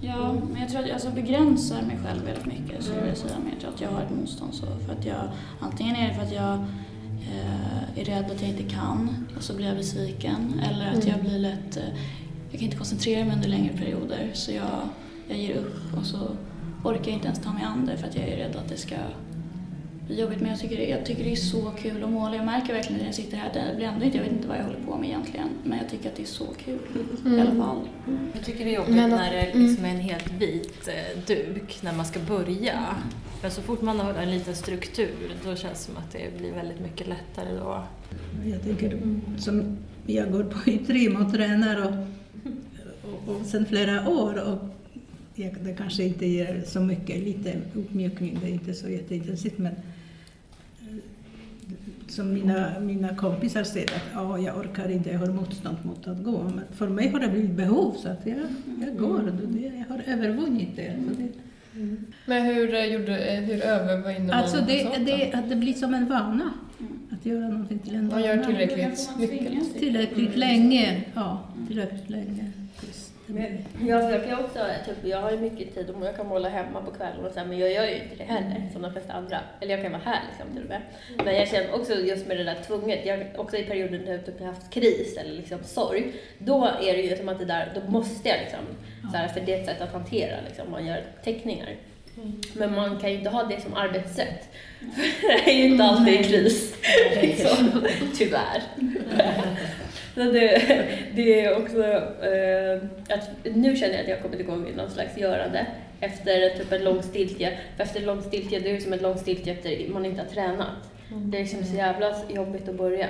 Ja, 0.00 0.32
men 0.52 0.60
jag 0.60 0.70
tror 0.70 0.80
att 0.80 0.86
jag 0.86 0.94
alltså 0.94 1.10
begränsar 1.10 1.82
mig 1.82 1.98
själv 2.04 2.24
väldigt 2.24 2.46
mycket 2.46 2.84
så 2.84 2.92
jag 2.92 3.02
vill 3.02 3.16
säga. 3.16 3.34
Men 3.42 3.50
jag 3.52 3.60
tror 3.60 3.74
att 3.74 3.80
jag 3.80 3.88
har 3.88 4.02
ett 4.02 4.16
motstånd 4.20 4.54
så 4.54 4.66
för 4.66 4.92
att 4.92 5.06
jag, 5.06 5.28
antingen 5.60 5.96
är 5.96 6.08
det 6.08 6.14
för 6.14 6.22
att 6.22 6.32
jag 6.32 6.54
eh, 7.32 8.00
är 8.00 8.04
rädd 8.04 8.30
att 8.30 8.40
jag 8.40 8.50
inte 8.50 8.74
kan 8.74 9.26
och 9.36 9.42
så 9.42 9.54
blir 9.54 9.66
jag 9.66 9.76
besviken 9.76 10.60
eller 10.70 10.98
att 10.98 11.06
jag 11.06 11.20
blir 11.20 11.38
lätt, 11.38 11.76
eh, 11.76 11.82
jag 12.50 12.60
kan 12.60 12.64
inte 12.64 12.76
koncentrera 12.76 13.24
mig 13.24 13.34
under 13.34 13.48
längre 13.48 13.76
perioder 13.76 14.30
så 14.32 14.52
jag, 14.52 14.88
jag 15.28 15.38
ger 15.38 15.54
upp 15.56 15.98
och 15.98 16.06
så 16.06 16.18
orkar 16.84 17.04
jag 17.04 17.12
inte 17.14 17.26
ens 17.26 17.40
ta 17.42 17.52
mig 17.52 17.62
an 17.64 17.86
det 17.86 17.96
för 17.96 18.08
att 18.08 18.16
jag 18.16 18.28
är 18.28 18.36
rädd 18.36 18.56
att 18.56 18.68
det 18.68 18.76
ska 18.76 18.94
bli 20.06 20.20
jobbigt. 20.20 20.40
Men 20.40 20.50
jag 20.50 20.58
tycker, 20.60 20.76
det, 20.76 20.88
jag 20.88 21.06
tycker 21.06 21.24
det 21.24 21.32
är 21.32 21.36
så 21.36 21.70
kul 21.70 22.04
att 22.04 22.10
måla. 22.10 22.36
Jag 22.36 22.44
märker 22.44 22.72
verkligen 22.74 22.98
när 22.98 23.06
jag 23.06 23.14
sitter 23.14 23.36
här, 23.36 23.50
det 23.54 23.76
blir 23.76 23.86
ändå 23.86 24.04
inte, 24.04 24.16
jag 24.18 24.24
vet 24.24 24.32
inte 24.32 24.48
vad 24.48 24.58
jag 24.58 24.64
håller 24.64 24.80
på 24.80 24.96
med 24.96 25.08
egentligen, 25.08 25.48
men 25.64 25.78
jag 25.78 25.88
tycker 25.90 26.08
att 26.10 26.16
det 26.16 26.22
är 26.22 26.26
så 26.26 26.46
kul 26.64 26.78
i 27.36 27.40
alla 27.40 27.64
fall. 27.64 27.88
Jag 28.34 28.44
tycker 28.44 28.64
det 28.64 28.70
är 28.70 28.74
jobbigt 28.76 28.94
Men- 28.94 29.10
när 29.10 29.32
det 29.32 29.54
liksom 29.54 29.84
är 29.84 29.88
en 29.88 30.00
helt 30.00 30.32
vit 30.32 30.88
eh, 30.88 31.18
duk 31.26 31.78
när 31.82 31.92
man 31.92 32.04
ska 32.06 32.20
börja. 32.20 32.80
Men 33.42 33.50
så 33.50 33.62
fort 33.62 33.82
man 33.82 34.00
har 34.00 34.14
en 34.14 34.30
liten 34.30 34.54
struktur 34.56 35.32
då 35.44 35.56
känns 35.56 35.72
det 35.78 35.92
som 35.92 35.96
att 35.96 36.12
det 36.12 36.38
blir 36.38 36.52
väldigt 36.52 36.80
mycket 36.80 37.08
lättare 37.08 37.56
då. 37.56 37.82
Jag 38.44 38.62
tänker 38.62 39.00
som 39.38 39.76
jag 40.06 40.32
går 40.32 40.44
på 40.44 40.70
i 40.70 40.78
trim 40.78 41.16
och 41.16 41.32
tränar 41.32 41.82
och, 41.82 41.92
och, 43.28 43.34
och 43.36 43.46
sen 43.46 43.66
flera 43.66 44.08
år 44.08 44.42
och 44.42 44.58
det 45.36 45.76
kanske 45.78 46.04
inte 46.04 46.26
ger 46.26 46.62
så 46.66 46.80
mycket, 46.80 47.22
lite 47.22 47.56
uppmjukning, 47.74 48.38
det 48.42 48.48
är 48.48 48.52
inte 48.52 48.74
så 48.74 48.88
jätteintensivt 48.88 49.58
men 49.58 49.72
eh, 49.72 50.96
som 52.08 52.34
mina, 52.34 52.80
mina 52.80 53.16
kompisar 53.16 53.64
säger 53.64 53.86
att 53.86 54.02
ja, 54.14 54.38
jag 54.38 54.58
orkar 54.58 54.88
inte, 54.88 55.10
jag 55.10 55.18
har 55.18 55.26
motstånd 55.26 55.76
mot 55.82 56.08
att 56.08 56.24
gå. 56.24 56.42
Men 56.42 56.64
för 56.72 56.88
mig 56.88 57.08
har 57.08 57.20
det 57.20 57.28
blivit 57.28 57.50
behov 57.50 57.92
så 57.92 58.08
att 58.08 58.26
jag, 58.26 58.38
jag 58.80 58.96
går, 58.98 59.32
jag 59.78 59.94
har 59.94 60.02
övervunnit 60.06 60.76
det. 60.76 60.96
Så 61.08 61.14
det 61.22 61.28
Men 62.26 62.42
hur, 62.42 62.74
eh, 62.74 62.84
gjorde, 62.84 63.18
eh, 63.18 63.40
hur 63.40 63.62
övervinner 63.62 64.26
man 64.26 64.30
alltså 64.30 64.56
det, 64.66 64.82
sånt 64.82 65.06
det, 65.06 65.32
att 65.32 65.48
det 65.48 65.56
blir 65.56 65.72
som 65.72 65.94
en 65.94 66.08
vana, 66.08 66.52
att 67.10 67.26
göra 67.26 67.48
någonting 67.48 67.78
till 67.78 67.94
en 67.94 68.06
Man 68.06 68.10
vana. 68.10 68.26
gör 68.26 68.44
tillräckligt 68.44 69.10
mycket. 69.18 69.78
Tillräckligt 69.78 70.36
länge, 70.36 71.04
ja. 71.14 71.48
Tillräckligt 71.68 72.10
länge. 72.10 72.52
Blir- 73.26 73.64
Jag 73.88 74.02
försöker 74.10 74.44
också, 74.44 74.58
typ, 74.86 74.96
jag 75.04 75.20
har 75.20 75.30
ju 75.30 75.36
mycket 75.38 75.74
tid 75.74 75.90
och 75.90 76.06
jag 76.06 76.16
kan 76.16 76.26
måla 76.26 76.48
hemma 76.48 76.80
på 76.82 76.90
kvällen 76.90 77.24
och 77.26 77.32
så 77.32 77.38
här, 77.38 77.46
men 77.46 77.58
jag 77.58 77.72
gör 77.72 77.84
ju 77.86 77.94
inte 77.94 78.14
det 78.18 78.24
heller 78.24 78.62
som 78.72 78.82
de 78.82 78.92
flesta 78.92 79.12
andra. 79.12 79.40
Eller 79.60 79.74
jag 79.74 79.82
kan 79.82 79.92
vara 79.92 80.02
här 80.04 80.20
liksom 80.30 80.52
till 80.54 80.62
och 80.62 80.68
med. 80.68 80.80
Men 81.24 81.34
jag 81.36 81.48
känner 81.48 81.74
också 81.74 81.94
just 81.94 82.26
med 82.26 82.36
det 82.36 82.44
där 82.44 82.56
tvunget, 82.66 83.06
jag, 83.06 83.26
också 83.36 83.56
i 83.56 83.64
perioder 83.64 83.98
när 84.04 84.12
jag 84.12 84.26
typ 84.26 84.40
har 84.40 84.46
haft 84.46 84.70
kris 84.70 85.16
eller 85.16 85.32
liksom 85.32 85.58
sorg, 85.64 86.12
då 86.38 86.64
är 86.82 86.92
det 86.96 87.02
ju 87.02 87.16
som 87.16 87.28
att 87.28 87.38
det 87.38 87.44
där, 87.44 87.72
då 87.74 87.90
måste 87.90 88.28
jag 88.28 88.38
liksom, 88.40 88.60
så 89.12 89.16
här, 89.16 89.28
för 89.28 89.40
det 89.40 89.54
är 89.54 89.60
ett 89.60 89.66
sätt 89.66 89.80
att 89.80 89.92
hantera 89.92 90.36
liksom, 90.48 90.70
man 90.70 90.86
gör 90.86 91.02
teckningar. 91.24 91.68
Men 92.52 92.74
man 92.74 93.00
kan 93.00 93.10
ju 93.10 93.16
inte 93.18 93.30
ha 93.30 93.42
det 93.42 93.60
som 93.60 93.74
arbetssätt. 93.74 94.48
För 95.20 95.28
det 95.44 95.50
är 95.50 95.54
ju 95.56 95.64
inte 95.64 95.84
alltid 95.84 96.14
i 96.20 96.24
kris. 96.24 96.76
Liksom. 97.22 97.84
Tyvärr. 98.18 98.62
Så 100.14 100.20
det, 100.20 100.62
det 101.14 101.44
är 101.44 101.58
också 101.58 101.84
eh, 102.24 102.82
att 103.16 103.54
nu 103.54 103.76
känner 103.76 103.94
jag 103.94 104.02
att 104.02 104.08
jag 104.08 104.16
har 104.16 104.22
kommit 104.22 104.40
igång 104.40 104.68
i 104.68 104.76
någon 104.76 104.90
slags 104.90 105.18
görande 105.18 105.66
efter 106.00 106.58
typ 106.58 106.72
en 106.72 106.84
lång 106.84 107.02
stiltje. 107.02 107.58
För 107.76 107.84
efter 107.84 108.00
en 108.00 108.06
lång 108.06 108.22
stiltje, 108.22 108.60
det 108.60 108.70
är 108.70 108.74
ju 108.74 108.80
som 108.80 108.92
en 108.92 108.98
lång 109.02 109.18
stiltje 109.18 109.52
efter 109.52 109.88
man 109.88 110.04
inte 110.04 110.22
har 110.22 110.28
tränat. 110.28 110.90
Det 111.08 111.38
är 111.38 111.42
liksom 111.42 111.64
så 111.64 111.76
jävla 111.76 112.14
jobbigt 112.34 112.68
att 112.68 112.74
börja. 112.74 113.06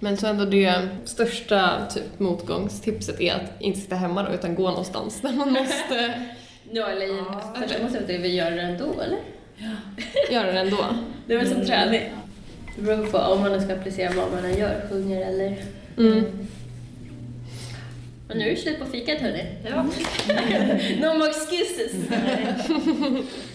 Men 0.00 0.16
så 0.16 0.26
ändå 0.26 0.44
det 0.44 0.88
största 1.04 1.86
typ 1.94 2.18
motgångstipset 2.18 3.20
är 3.20 3.34
att 3.34 3.60
inte 3.60 3.80
sitta 3.80 3.96
hemma 3.96 4.22
då, 4.22 4.34
utan 4.34 4.54
gå 4.54 4.70
någonstans 4.70 5.20
där 5.20 5.32
man 5.32 5.52
måste 5.52 6.14
Ja, 6.70 6.90
eller 6.90 7.06
i 7.06 7.24
första 7.60 7.82
måste 7.82 8.18
vi 8.18 8.34
göra 8.34 8.54
det 8.54 8.62
ändå, 8.62 9.00
eller? 9.00 9.18
göra 10.30 10.52
det 10.52 10.60
ändå. 10.60 10.86
Det 11.26 11.34
är 11.34 11.38
väl 11.38 11.48
som 11.48 11.64
träning. 11.64 12.02
Det 12.76 12.82
beror 12.82 13.06
på 13.06 13.18
om 13.18 13.40
man 13.40 13.52
nu 13.52 13.60
ska 13.60 13.74
applicera 13.74 14.12
vad 14.16 14.32
man 14.32 14.44
än 14.44 14.58
gör, 14.58 14.86
sjunger 14.90 15.26
eller... 15.26 15.56
Mm. 15.98 16.24
Och 18.28 18.36
nu 18.36 18.44
är 18.44 18.50
det 18.50 18.56
slut 18.56 18.78
på 18.78 18.86
fikat 18.86 19.18
hörni. 19.18 19.44
Ja. 19.64 19.82
no 21.00 21.18
more 21.18 21.30
excuses. 21.30 21.92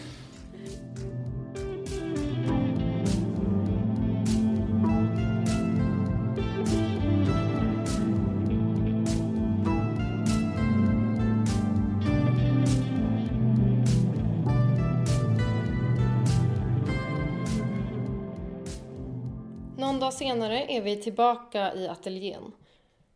dag 20.09 20.13
senare 20.13 20.65
är 20.67 20.81
vi 20.81 20.95
tillbaka 20.95 21.73
i 21.73 21.87
ateljén. 21.87 22.51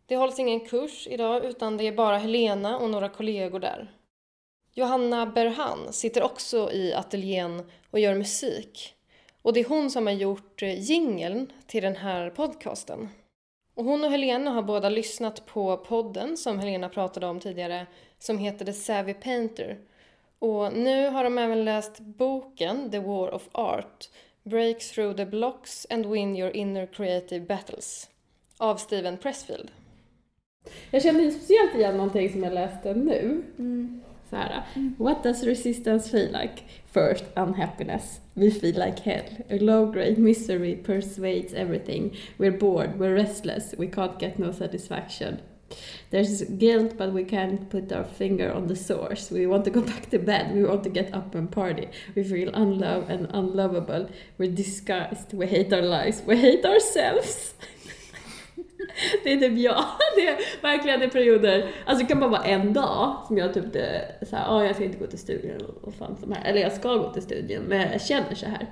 Det 0.06 0.16
hålls 0.16 0.40
ingen 0.40 0.60
kurs 0.60 1.08
idag 1.08 1.46
utan 1.46 1.78
det 1.78 1.88
är 1.88 1.92
bara 1.92 2.18
Helena 2.18 2.78
och 2.78 2.90
några 2.90 3.10
kollegor 3.10 3.60
där. 3.60 3.92
Johanna 4.74 5.26
Berhan 5.26 5.94
sitter 5.94 6.24
också 6.24 6.72
i 6.72 6.94
ateljén 6.94 7.72
och 7.92 8.00
gör 8.00 8.16
musik. 8.16 8.94
Och 9.42 9.54
det 9.54 9.60
är 9.60 9.66
hon 9.66 9.92
som 9.92 10.08
har 10.08 10.14
gjort 10.14 10.62
eh, 10.62 10.80
jingeln 10.80 11.52
till 11.68 11.84
den 11.84 11.96
här 11.96 12.30
podcasten. 12.30 13.10
Och 13.76 13.86
hon 13.86 14.04
och 14.04 14.12
Helena 14.12 14.52
har 14.52 14.64
båda 14.64 14.90
lyssnat 14.90 15.46
på 15.46 15.78
podden 15.78 16.38
som 16.38 16.60
Helena 16.60 16.90
pratade 16.90 17.28
om 17.28 17.40
tidigare 17.40 17.88
som 18.20 18.38
heter 18.38 18.66
The 18.66 18.74
Savvy 18.74 19.14
Painter. 19.14 19.78
Och 20.40 20.74
nu 20.74 21.08
har 21.10 21.24
de 21.24 21.38
även 21.38 21.66
läst 21.66 22.00
boken 22.00 22.92
The 22.92 23.00
War 23.00 23.34
of 23.34 23.50
Art 23.52 24.10
Break 24.46 24.82
through 24.82 25.14
the 25.14 25.26
blocks 25.26 25.86
and 25.90 26.06
win 26.06 26.36
your 26.36 26.52
inner 26.52 26.86
creative 26.86 27.48
battles 27.48 28.10
av 28.58 28.78
Steven 28.78 29.18
Pressfield. 29.18 29.72
Jag 30.92 31.04
kände 31.04 31.24
ju 31.24 31.32
speciellt 31.32 31.76
igen 31.76 31.98
någonting 31.98 32.32
som 32.32 32.44
jag 32.44 32.54
läste 32.54 32.94
nu. 32.94 33.44
Mm. 33.60 34.02
Så 34.30 34.36
här, 34.36 34.64
mm. 34.76 34.96
What 35.00 35.24
does 35.24 35.44
resistance 35.44 36.10
feel 36.10 36.32
like? 36.32 36.54
First, 36.92 37.24
unhappiness. 37.36 38.22
We 38.34 38.52
feel 38.52 38.76
like 38.86 39.02
hell. 39.04 39.26
A 39.50 39.58
low 39.64 39.92
grade 39.92 40.18
misery 40.18 40.76
persuades 40.76 41.54
everything. 41.54 42.18
We're 42.38 42.60
bored, 42.60 43.00
we're 43.00 43.14
restless, 43.14 43.76
we 43.78 43.88
can't 43.88 44.20
get 44.20 44.38
no 44.38 44.54
satisfaction. 44.54 45.38
There's 46.12 46.44
guilt, 46.58 46.98
but 46.98 47.13
we 47.13 47.24
can't 47.24 47.70
put 47.70 47.92
our 47.92 48.06
finger 48.18 48.53
on 48.53 48.68
the 48.68 48.75
source. 48.75 49.32
We 49.32 49.48
want 49.48 49.65
to 49.65 49.72
go 49.72 49.82
back 49.82 50.10
to 50.12 50.20
bed, 50.20 50.51
we 50.53 50.63
want 50.63 50.84
to 50.84 50.89
get 50.89 51.13
up 51.13 51.36
and 51.36 51.51
party. 51.51 51.88
We 52.15 52.24
feel 52.24 52.50
unloved 52.53 53.10
and 53.10 53.27
unlovable. 53.34 54.08
We're 54.38 54.56
disgusted, 54.56 55.39
we 55.39 55.46
hate 55.48 55.75
our 55.75 55.82
lives, 55.82 56.24
we 56.27 56.36
hate 56.36 56.65
ourselves. 56.65 57.53
Det 59.24 59.34
är 59.34 59.38
typ 59.39 59.58
jag. 59.60 59.86
Det 60.15 60.27
är 60.27 60.38
verkligen 60.62 61.01
i 61.03 61.08
perioder. 61.10 61.72
Alltså 61.86 62.03
det 62.03 62.10
kan 62.10 62.20
bara 62.20 62.30
vara 62.30 62.44
en 62.44 62.74
dag 62.74 63.18
som 63.27 63.38
jag 63.38 63.53
typ 63.53 63.74
det, 63.74 64.15
så 64.30 64.36
här, 64.36 64.46
"Ja, 64.46 64.65
jag 64.65 64.75
ska 64.75 64.86
inte 64.86 64.98
gå 64.98 65.08
till 65.08 65.20
studien 65.20 65.62
och 65.82 65.94
fan 65.94 66.18
som 66.20 66.32
här. 66.32 66.46
Eller 66.46 66.62
jag 66.62 66.72
ska 66.72 66.94
gå 66.98 67.13
till 67.13 67.22
studien 67.22 67.63
men 67.63 67.92
jag 67.92 68.01
känner 68.01 68.36
så 68.36 68.46
här. 68.46 68.68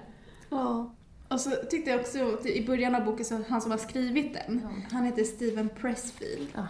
Ja. 0.50 0.96
Och 1.28 1.40
så 1.40 1.50
tyckte 1.70 1.92
jag 1.92 2.00
också 2.00 2.48
i 2.48 2.66
början 2.66 2.96
av 2.96 3.06
boken, 3.06 3.26
så 3.26 3.40
han 3.50 3.62
som 3.62 3.72
har 3.72 3.78
skrivit 3.78 4.34
den, 4.34 4.62
han 4.92 5.06
heter 5.06 5.24
Steven 5.24 5.70
Pressfield. 5.82 6.48
Ja. 6.56 6.68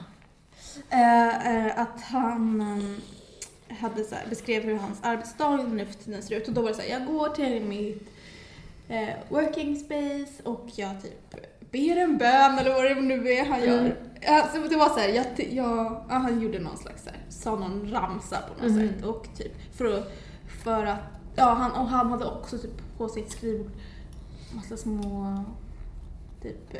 Eh, 0.89 1.79
att 1.79 2.01
han 2.01 2.61
eh, 2.61 3.75
hade 3.75 4.03
så 4.03 4.15
här, 4.15 4.25
beskrev 4.29 4.63
hur 4.63 4.75
hans 4.75 4.99
arbetsdag 5.03 5.57
nu 5.57 5.85
för 5.85 5.93
tiden 5.93 6.21
ser 6.21 6.35
ut. 6.35 6.47
Och 6.47 6.53
då 6.53 6.61
var 6.61 6.69
det 6.69 6.75
så 6.75 6.81
här, 6.81 6.89
jag 6.89 7.05
går 7.05 7.29
till 7.29 7.61
mitt 7.61 8.09
eh, 8.87 9.09
working 9.29 9.75
space 9.79 10.43
och 10.43 10.67
jag 10.75 11.01
typ 11.01 11.35
ber 11.71 11.97
en 11.97 12.17
bön 12.17 12.59
eller 12.59 12.73
vad 12.73 12.83
det 12.83 13.01
nu 13.01 13.31
är 13.31 13.45
han 13.45 13.63
gör. 13.63 13.97
Alltså, 14.27 14.61
det 14.69 14.75
var 14.75 14.89
så 14.89 14.99
här, 14.99 15.09
jag, 15.09 15.25
jag, 15.37 16.05
ja, 16.09 16.15
han 16.15 16.41
gjorde 16.41 16.59
någon 16.59 16.77
slags 16.77 17.03
så 17.03 17.09
här, 17.09 17.19
sa 17.29 17.55
någon 17.55 17.91
ramsa 17.91 18.37
på 18.37 18.63
något 18.63 18.75
sätt 18.75 19.05
och 19.05 19.27
typ 19.37 19.53
för 19.77 19.85
att, 19.85 20.11
för 20.63 20.85
att, 20.85 20.99
ja 21.35 21.53
han, 21.53 21.71
och 21.71 21.87
han 21.87 22.11
hade 22.11 22.25
också 22.25 22.57
typ 22.57 22.97
på 22.97 23.09
sitt 23.09 23.31
skrivbord 23.31 23.71
massa 24.55 24.77
små 24.77 25.43
typ 26.41 26.75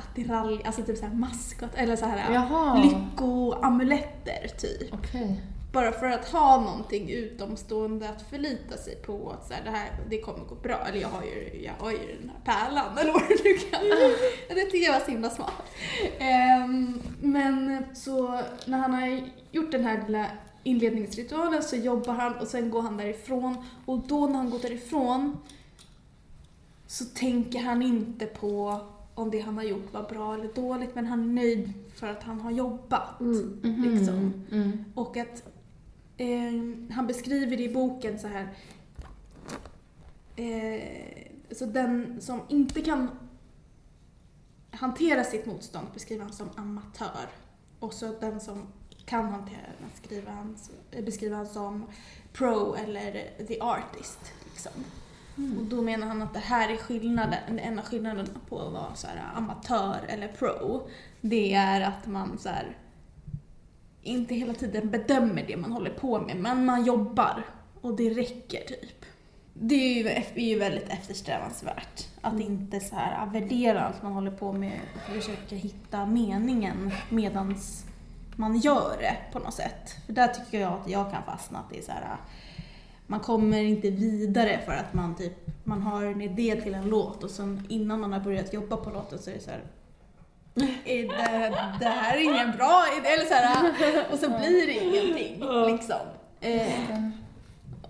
attiralj, 0.00 0.62
alltså 0.64 0.82
typ 0.82 0.98
såhär 0.98 1.14
maskot 1.14 1.74
eller 1.74 1.96
så 1.96 2.06
här 2.06 2.32
Jaha. 2.34 2.82
lyckoamuletter 2.84 4.48
typ. 4.58 4.94
Okej. 4.94 5.42
bara 5.72 5.92
för 5.92 6.06
att 6.06 6.28
ha 6.28 6.60
någonting 6.60 7.10
utomstående 7.10 8.08
att 8.08 8.22
förlita 8.22 8.76
sig 8.76 8.96
på 8.96 9.30
att 9.30 9.48
så 9.48 9.54
här, 9.54 9.64
det 9.64 9.70
här 9.70 9.90
det 10.10 10.20
kommer 10.20 10.44
gå 10.44 10.54
bra. 10.54 10.86
Eller 10.88 11.00
jag 11.00 11.08
har 11.08 11.22
ju, 11.22 11.62
jag 11.64 11.84
har 11.84 11.90
ju 11.90 11.98
den 12.20 12.30
här 12.30 12.40
pärlan 12.44 12.98
eller 12.98 13.12
vad 13.12 13.22
det 13.22 13.44
nu 13.44 13.54
kan 13.54 13.80
Det 14.48 14.64
tycker 14.64 14.86
jag 14.86 14.92
var 14.92 15.00
så 15.00 15.10
himla 15.10 15.30
smart. 15.30 15.62
Ehm, 16.18 17.02
men 17.20 17.84
så 17.94 18.40
när 18.66 18.78
han 18.78 18.94
har 18.94 19.28
gjort 19.50 19.72
den 19.72 19.84
här 19.84 20.04
lilla 20.06 20.26
inledningsritualen 20.62 21.62
så 21.62 21.76
jobbar 21.76 22.12
han 22.12 22.34
och 22.34 22.46
sen 22.46 22.70
går 22.70 22.82
han 22.82 22.96
därifrån. 22.96 23.64
Och 23.86 23.98
då 23.98 24.26
när 24.26 24.34
han 24.34 24.50
går 24.50 24.58
därifrån 24.58 25.36
så 26.86 27.04
tänker 27.04 27.60
han 27.60 27.82
inte 27.82 28.26
på 28.26 28.80
om 29.14 29.30
det 29.30 29.40
han 29.40 29.56
har 29.56 29.64
gjort 29.64 29.92
var 29.92 30.08
bra 30.08 30.34
eller 30.34 30.54
dåligt 30.54 30.94
men 30.94 31.06
han 31.06 31.20
är 31.20 31.32
nöjd 31.32 31.72
för 31.94 32.06
att 32.06 32.22
han 32.22 32.40
har 32.40 32.50
jobbat. 32.50 33.20
Liksom. 33.62 34.44
Mm. 34.50 34.84
Och 34.94 35.16
att 35.16 35.42
eh, 36.16 36.90
han 36.90 37.06
beskriver 37.06 37.56
det 37.56 37.62
i 37.62 37.74
boken 37.74 38.18
så 38.18 38.26
här. 38.26 38.48
Eh, 40.36 41.26
så 41.50 41.66
den 41.66 42.20
som 42.20 42.40
inte 42.48 42.80
kan 42.80 43.10
hantera 44.70 45.24
sitt 45.24 45.46
motstånd 45.46 45.86
beskriver 45.94 46.24
han 46.24 46.32
som 46.32 46.48
amatör. 46.56 47.28
Och 47.80 47.94
så 47.94 48.14
den 48.20 48.40
som 48.40 48.66
kan 49.04 49.28
hantera 49.28 49.58
den 49.78 50.26
han, 50.26 50.56
beskriver 51.04 51.36
han 51.36 51.46
som 51.46 51.86
pro 52.32 52.74
eller 52.74 53.12
the 53.46 53.60
artist. 53.60 54.20
Liksom. 54.44 54.72
Och 55.58 55.64
då 55.64 55.82
menar 55.82 56.06
han 56.06 56.22
att 56.22 56.34
det 56.34 56.40
här 56.40 56.68
är 56.68 56.76
skillnaden, 56.76 57.58
en 57.58 57.78
av 57.78 57.84
skillnaderna 57.84 58.28
på 58.48 58.60
att 58.60 58.72
vara 58.72 58.94
så 58.94 59.06
här, 59.06 59.22
amatör 59.34 59.98
eller 60.08 60.28
pro. 60.28 60.88
Det 61.20 61.54
är 61.54 61.80
att 61.80 62.06
man 62.06 62.38
så 62.38 62.48
här, 62.48 62.76
inte 64.02 64.34
hela 64.34 64.54
tiden 64.54 64.90
bedömer 64.90 65.44
det 65.46 65.56
man 65.56 65.72
håller 65.72 65.90
på 65.90 66.20
med, 66.20 66.36
men 66.36 66.64
man 66.64 66.84
jobbar 66.84 67.46
och 67.80 67.96
det 67.96 68.10
räcker 68.10 68.60
typ. 68.60 69.04
Det 69.54 69.74
är 69.74 69.94
ju, 69.94 70.08
är 70.34 70.48
ju 70.48 70.58
väldigt 70.58 70.88
eftersträvansvärt 70.88 72.08
att 72.20 72.40
inte 72.40 72.80
så 72.80 72.94
här 72.94 73.26
värdera 73.26 73.80
allt 73.80 74.02
man 74.02 74.12
håller 74.12 74.30
på 74.30 74.52
med 74.52 74.80
och 74.94 75.14
försöka 75.14 75.56
hitta 75.56 76.06
meningen 76.06 76.90
medans 77.08 77.84
man 78.36 78.58
gör 78.58 78.96
det 79.00 79.16
på 79.32 79.38
något 79.38 79.54
sätt. 79.54 79.96
För 80.06 80.12
där 80.12 80.28
tycker 80.28 80.60
jag 80.60 80.72
att 80.72 80.90
jag 80.90 81.10
kan 81.10 81.22
fastna 81.22 81.58
att 81.58 81.70
det 81.70 81.78
är 81.78 81.82
så 81.82 81.92
här 81.92 82.16
man 83.10 83.20
kommer 83.20 83.62
inte 83.62 83.90
vidare 83.90 84.60
för 84.66 84.72
att 84.72 84.94
man 84.94 85.14
typ, 85.16 85.32
man 85.64 85.82
har 85.82 86.04
en 86.04 86.20
idé 86.20 86.60
till 86.62 86.74
en 86.74 86.88
låt 86.88 87.24
och 87.24 87.30
sen 87.30 87.66
innan 87.68 88.00
man 88.00 88.12
har 88.12 88.20
börjat 88.20 88.52
jobba 88.52 88.76
på 88.76 88.90
låten 88.90 89.18
så 89.18 89.30
är 89.30 89.34
det 89.34 89.40
så 89.40 89.50
här, 89.50 89.60
är 90.84 91.02
det, 91.02 91.56
det 91.80 91.84
här 91.86 92.16
är 92.16 92.20
ingen 92.22 92.56
bra 92.56 92.82
idé, 92.98 93.08
eller 93.08 93.24
så 93.24 93.34
här, 93.34 94.04
och 94.12 94.18
så 94.18 94.26
blir 94.28 94.66
det 94.66 94.84
ingenting 94.84 95.44
liksom. 95.72 95.96
Eh, 96.40 97.08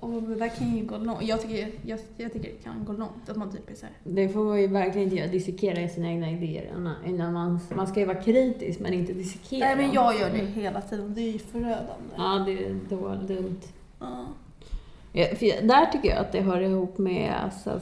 och 0.01 0.23
det 0.23 0.35
där 0.35 0.49
kan 0.49 0.77
ju 0.77 0.85
gå 0.87 0.97
långt. 0.99 1.23
Jag 1.23 1.43
tycker, 1.43 1.71
jag, 1.87 1.99
jag 2.17 2.33
tycker 2.33 2.49
det 2.51 2.65
kan 2.65 2.85
gå 2.85 2.93
långt, 2.93 3.29
att 3.29 3.37
man 3.37 3.53
typ 3.53 3.71
är 3.71 3.75
så 3.75 3.87
här, 3.87 3.95
Det 4.05 4.29
får 4.29 4.45
man 4.45 4.61
ju 4.61 4.67
verkligen 4.67 5.05
inte 5.05 5.17
göra, 5.17 5.29
dissekera 5.31 5.89
sina 5.89 6.09
egna 6.09 6.31
idéer 6.31 6.71
innan- 7.07 7.33
man, 7.33 7.61
man 7.75 7.87
ska 7.87 8.01
ju 8.01 8.07
vara 8.07 8.23
kritisk 8.23 8.81
men 8.81 8.95
inte 8.95 9.13
dissekera. 9.13 9.67
Nej 9.67 9.77
men 9.77 9.93
jag 9.93 10.21
gör 10.21 10.31
det 10.31 10.39
hela 10.47 10.81
tiden, 10.81 11.15
det 11.15 11.21
är 11.21 11.33
ju 11.33 11.39
förödande. 11.39 12.15
Ja, 12.17 12.43
det 12.47 12.53
är 12.65 12.79
då 12.89 13.15
dumt. 13.15 13.61
Ja. 14.01 14.27
Ja, 15.13 15.27
där 15.63 15.87
tycker 15.87 16.09
jag 16.09 16.19
att 16.19 16.33
det 16.33 16.41
hör 16.41 16.61
ihop 16.61 16.99
med, 16.99 17.35
alltså, 17.45 17.81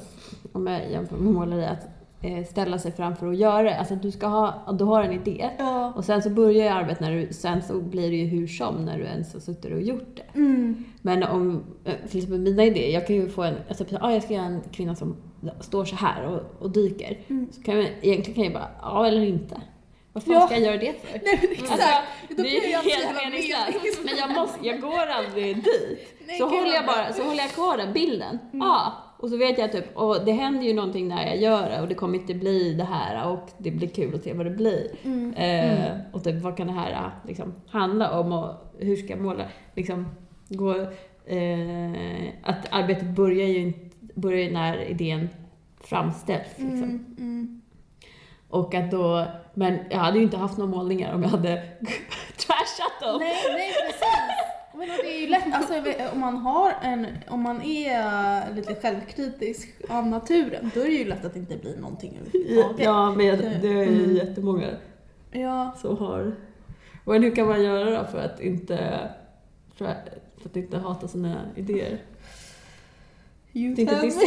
om 0.52 0.66
jag 0.66 0.90
jämför 0.90 1.16
med 1.16 1.32
måleri, 1.32 1.64
att 1.64 1.88
eh, 2.22 2.44
ställa 2.44 2.78
sig 2.78 2.92
framför 2.92 3.26
och 3.26 3.34
göra 3.34 3.62
det. 3.62 3.78
Alltså 3.78 3.94
att 3.94 4.02
du 4.02 4.10
ska 4.10 4.26
ha, 4.26 4.72
du 4.78 4.84
har 4.84 5.02
en 5.02 5.12
idé 5.12 5.50
Ja. 5.58 5.92
och 5.96 6.04
sen 6.04 6.22
så 6.22 6.30
börjar 6.30 6.64
ju 6.64 6.68
arbetet 6.68 7.00
när 7.00 7.12
du, 7.12 7.32
sen 7.32 7.62
så 7.62 7.80
blir 7.80 8.10
det 8.10 8.16
ju 8.16 8.26
hur 8.26 8.46
som 8.46 8.84
när 8.84 8.98
du 8.98 9.04
ens 9.04 9.32
har 9.32 9.40
suttit 9.40 9.72
och 9.72 9.82
gjort 9.82 10.16
det. 10.16 10.38
Mm. 10.38 10.84
Men 11.02 11.22
om, 11.22 11.64
eh, 11.84 11.94
till 12.08 12.18
exempel 12.18 12.40
mina 12.40 12.64
idéer, 12.64 12.94
jag 12.94 13.06
kan 13.06 13.16
ju 13.16 13.28
få 13.28 13.42
en, 13.42 13.54
alltså, 13.68 13.84
ah, 14.00 14.12
jag 14.12 14.22
ska 14.22 14.34
göra 14.34 14.46
en 14.46 14.60
kvinna 14.72 14.94
som 14.94 15.16
står 15.60 15.84
så 15.84 15.96
här 15.96 16.26
och, 16.26 16.62
och 16.62 16.70
dyker. 16.70 17.18
Mm. 17.28 17.48
Så 17.52 17.62
kan 17.62 17.76
jag, 17.76 17.88
egentligen 18.02 18.34
kan 18.34 18.44
jag 18.44 18.52
bara, 18.52 18.68
ja 18.82 19.06
eller 19.06 19.22
inte. 19.22 19.60
Vad 20.18 20.24
fan 20.24 20.34
Ja. 20.34 20.46
ska 20.46 20.54
jag 20.54 20.64
göra 20.64 20.76
det 20.76 20.94
för? 21.02 21.20
Nej 21.24 21.38
men 21.42 21.50
exakt, 21.52 21.70
Alltså, 21.72 21.88
det 22.42 22.56
är 22.56 22.82
så 22.82 22.88
helt 22.88 23.16
meningslöst. 23.24 23.68
mening- 23.68 24.04
Men 24.04 24.16
jag, 24.16 24.30
måste, 24.30 24.66
jag 24.66 24.80
går 24.80 25.06
aldrig 25.06 25.56
dit. 25.56 26.14
Nej, 26.26 26.38
Så 26.38 26.48
håller 26.48 26.74
jag 26.74 26.86
bara 26.86 27.12
så 27.12 27.22
håller 27.22 27.40
jag 27.42 27.50
kvar 27.50 27.76
den 27.76 27.92
bilden. 27.92 28.38
Mm. 28.52 28.66
Ja. 28.66 28.92
Och 29.20 29.28
så 29.30 29.36
vet 29.36 29.58
jag 29.58 29.72
typ, 29.72 29.96
och 29.96 30.24
det 30.24 30.32
händer 30.32 30.62
ju 30.66 30.74
någonting 30.74 31.08
när 31.08 31.26
jag 31.26 31.36
gör 31.36 31.70
det 31.70 31.80
och 31.80 31.88
det 31.88 31.94
kommer 31.94 32.18
inte 32.18 32.34
bli 32.34 32.74
det 32.74 32.84
här 32.84 33.28
och 33.32 33.48
det 33.58 33.70
blir 33.70 33.88
kul 33.88 34.14
att 34.14 34.22
se 34.22 34.32
vad 34.32 34.46
det 34.46 34.50
blir. 34.50 34.90
Mm. 35.04 35.34
Eh, 35.34 35.96
och 36.12 36.24
typ 36.24 36.42
vad 36.42 36.56
kan 36.56 36.66
det 36.66 36.72
här 36.72 37.10
liksom 37.26 37.54
handla 37.70 38.20
om 38.20 38.32
och 38.32 38.54
hur 38.78 38.96
ska 38.96 39.08
jag 39.08 39.20
måla? 39.20 39.44
Liksom, 39.74 40.06
gå, 40.48 40.70
eh, 41.26 42.28
att 42.42 42.66
arbetet 42.70 43.08
börjar 43.08 43.46
ju, 43.48 43.72
börjar 44.14 44.40
ju 44.42 44.50
när 44.50 44.82
idén 44.90 45.28
framställs. 45.80 46.48
Liksom. 46.56 46.82
Mm, 46.82 47.16
mm. 47.18 47.62
Och 48.48 48.74
att 48.74 48.90
då, 48.90 49.26
men 49.54 49.78
jag 49.90 49.98
hade 49.98 50.18
ju 50.18 50.24
inte 50.24 50.36
haft 50.36 50.58
några 50.58 50.70
målningar 50.70 51.14
om 51.14 51.22
jag 51.22 51.28
hade 51.30 51.52
trashat 52.36 53.00
dem. 53.02 53.16
Nej, 53.20 53.36
nej 53.52 53.72
precis. 53.86 54.44
Men 54.74 54.88
det 54.88 55.16
är 55.16 55.20
ju 55.20 55.26
lätt, 55.26 55.44
alltså 55.54 55.74
om 56.12 56.20
man 56.20 56.36
har 56.36 56.72
en, 56.82 57.06
om 57.28 57.40
man 57.42 57.62
är 57.62 58.54
lite 58.54 58.74
självkritisk 58.74 59.68
av 59.88 60.06
naturen, 60.06 60.70
då 60.74 60.80
är 60.80 60.84
det 60.84 60.90
ju 60.90 61.04
lätt 61.04 61.24
att 61.24 61.32
det 61.32 61.38
inte 61.38 61.56
blir 61.56 61.76
någonting 61.76 62.18
överhuvudtaget. 62.20 62.84
Ja, 62.86 63.10
men 63.14 63.26
jag- 63.26 63.38
det 63.38 63.68
är 63.68 63.72
ju 63.72 64.04
Mm. 64.04 64.16
jättemånga 64.16 64.68
Ja. 65.32 65.76
som 65.80 65.96
har. 65.98 66.34
Men 67.04 67.22
hur 67.22 67.34
kan 67.34 67.46
man 67.46 67.62
göra 67.62 67.98
då 67.98 68.04
för 68.04 68.18
att 68.18 68.40
inte, 68.40 68.98
för 69.76 69.84
att 70.44 70.56
inte 70.56 70.78
hata 70.78 71.08
sina 71.08 71.40
idéer? 71.56 71.98
You 73.52 73.74
Det 73.74 73.82
är 73.82 74.04
inte. 74.04 74.16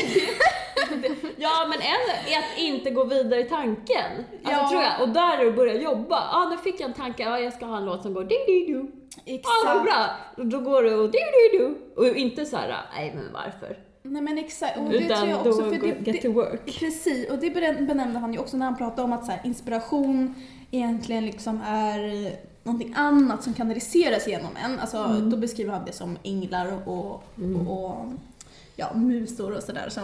Ja, 1.38 1.66
men 1.70 1.80
en 1.80 2.32
är 2.34 2.40
att 2.40 2.58
inte 2.60 2.90
gå 2.92 3.04
vidare 3.04 3.40
i 3.40 3.44
tanken. 3.50 4.12
Alltså, 4.44 4.62
Ja. 4.62 4.70
tror 4.70 4.82
jag. 4.84 5.02
Och 5.02 5.10
där 5.10 5.38
är 5.38 5.44
det 5.44 5.50
att 5.50 5.56
börja 5.56 5.76
jobba. 5.82 6.16
Ja, 6.32 6.38
ah, 6.38 6.50
nu 6.50 6.58
fick 6.58 6.80
jag 6.80 6.88
en 6.90 6.94
tanke. 6.96 7.24
Ja, 7.24 7.40
jag 7.40 7.54
ska 7.54 7.66
ha 7.66 7.78
en 7.78 7.86
låt 7.86 8.02
som 8.02 8.14
går 8.14 8.24
di-di-du. 8.24 8.92
Ja, 9.26 9.34
vad 9.66 9.76
Exakt. 9.76 9.84
bra. 9.84 10.06
Och 10.38 10.46
då 10.46 10.60
går 10.60 10.84
det 10.84 10.96
och 10.96 11.12
di-di-du. 11.12 11.78
Och 11.96 12.06
inte 12.18 12.46
så 12.46 12.58
här, 12.58 12.76
nej 12.96 13.12
men 13.16 13.34
varför? 13.34 13.78
Nej 14.04 14.22
men 14.22 14.38
exakt, 14.38 14.78
och 14.78 14.84
det 14.84 14.90
tror 14.92 15.02
Utan 15.06 15.30
jag 15.30 15.44
då 15.44 15.50
också, 15.50 15.64
för 15.64 15.76
gå- 15.76 15.86
det, 15.88 15.88
get 15.88 16.06
det, 16.06 16.22
to 16.22 16.32
work. 16.34 16.80
Precis, 16.80 17.30
och 17.30 17.38
det 17.38 17.50
benäm- 17.50 17.88
benämnde 17.88 18.20
han 18.20 18.34
ju 18.34 18.40
också 18.40 18.58
när 18.58 18.66
han 18.66 18.78
pratade 18.78 19.02
om 19.02 19.14
att 19.14 19.26
så 19.26 19.32
här, 19.32 19.42
inspiration 19.44 20.36
egentligen 20.72 21.26
liksom 21.26 21.62
är 21.68 22.32
någonting 22.64 22.94
annat 22.98 23.44
som 23.44 23.54
kanaliseras 23.54 24.28
genom 24.28 24.52
en. 24.66 24.80
Alltså, 24.80 24.98
Mm. 24.98 25.30
Då 25.30 25.38
beskriver 25.38 25.74
han 25.74 25.86
det 25.86 25.92
som 25.94 26.18
änglar 26.24 26.90
och, 26.90 27.24
Mm. 27.38 27.68
och, 27.68 27.86
och 27.92 28.06
ja, 28.76 28.94
musor 28.94 29.58
och 29.58 29.64
sådär 29.64 29.90
som 29.90 30.04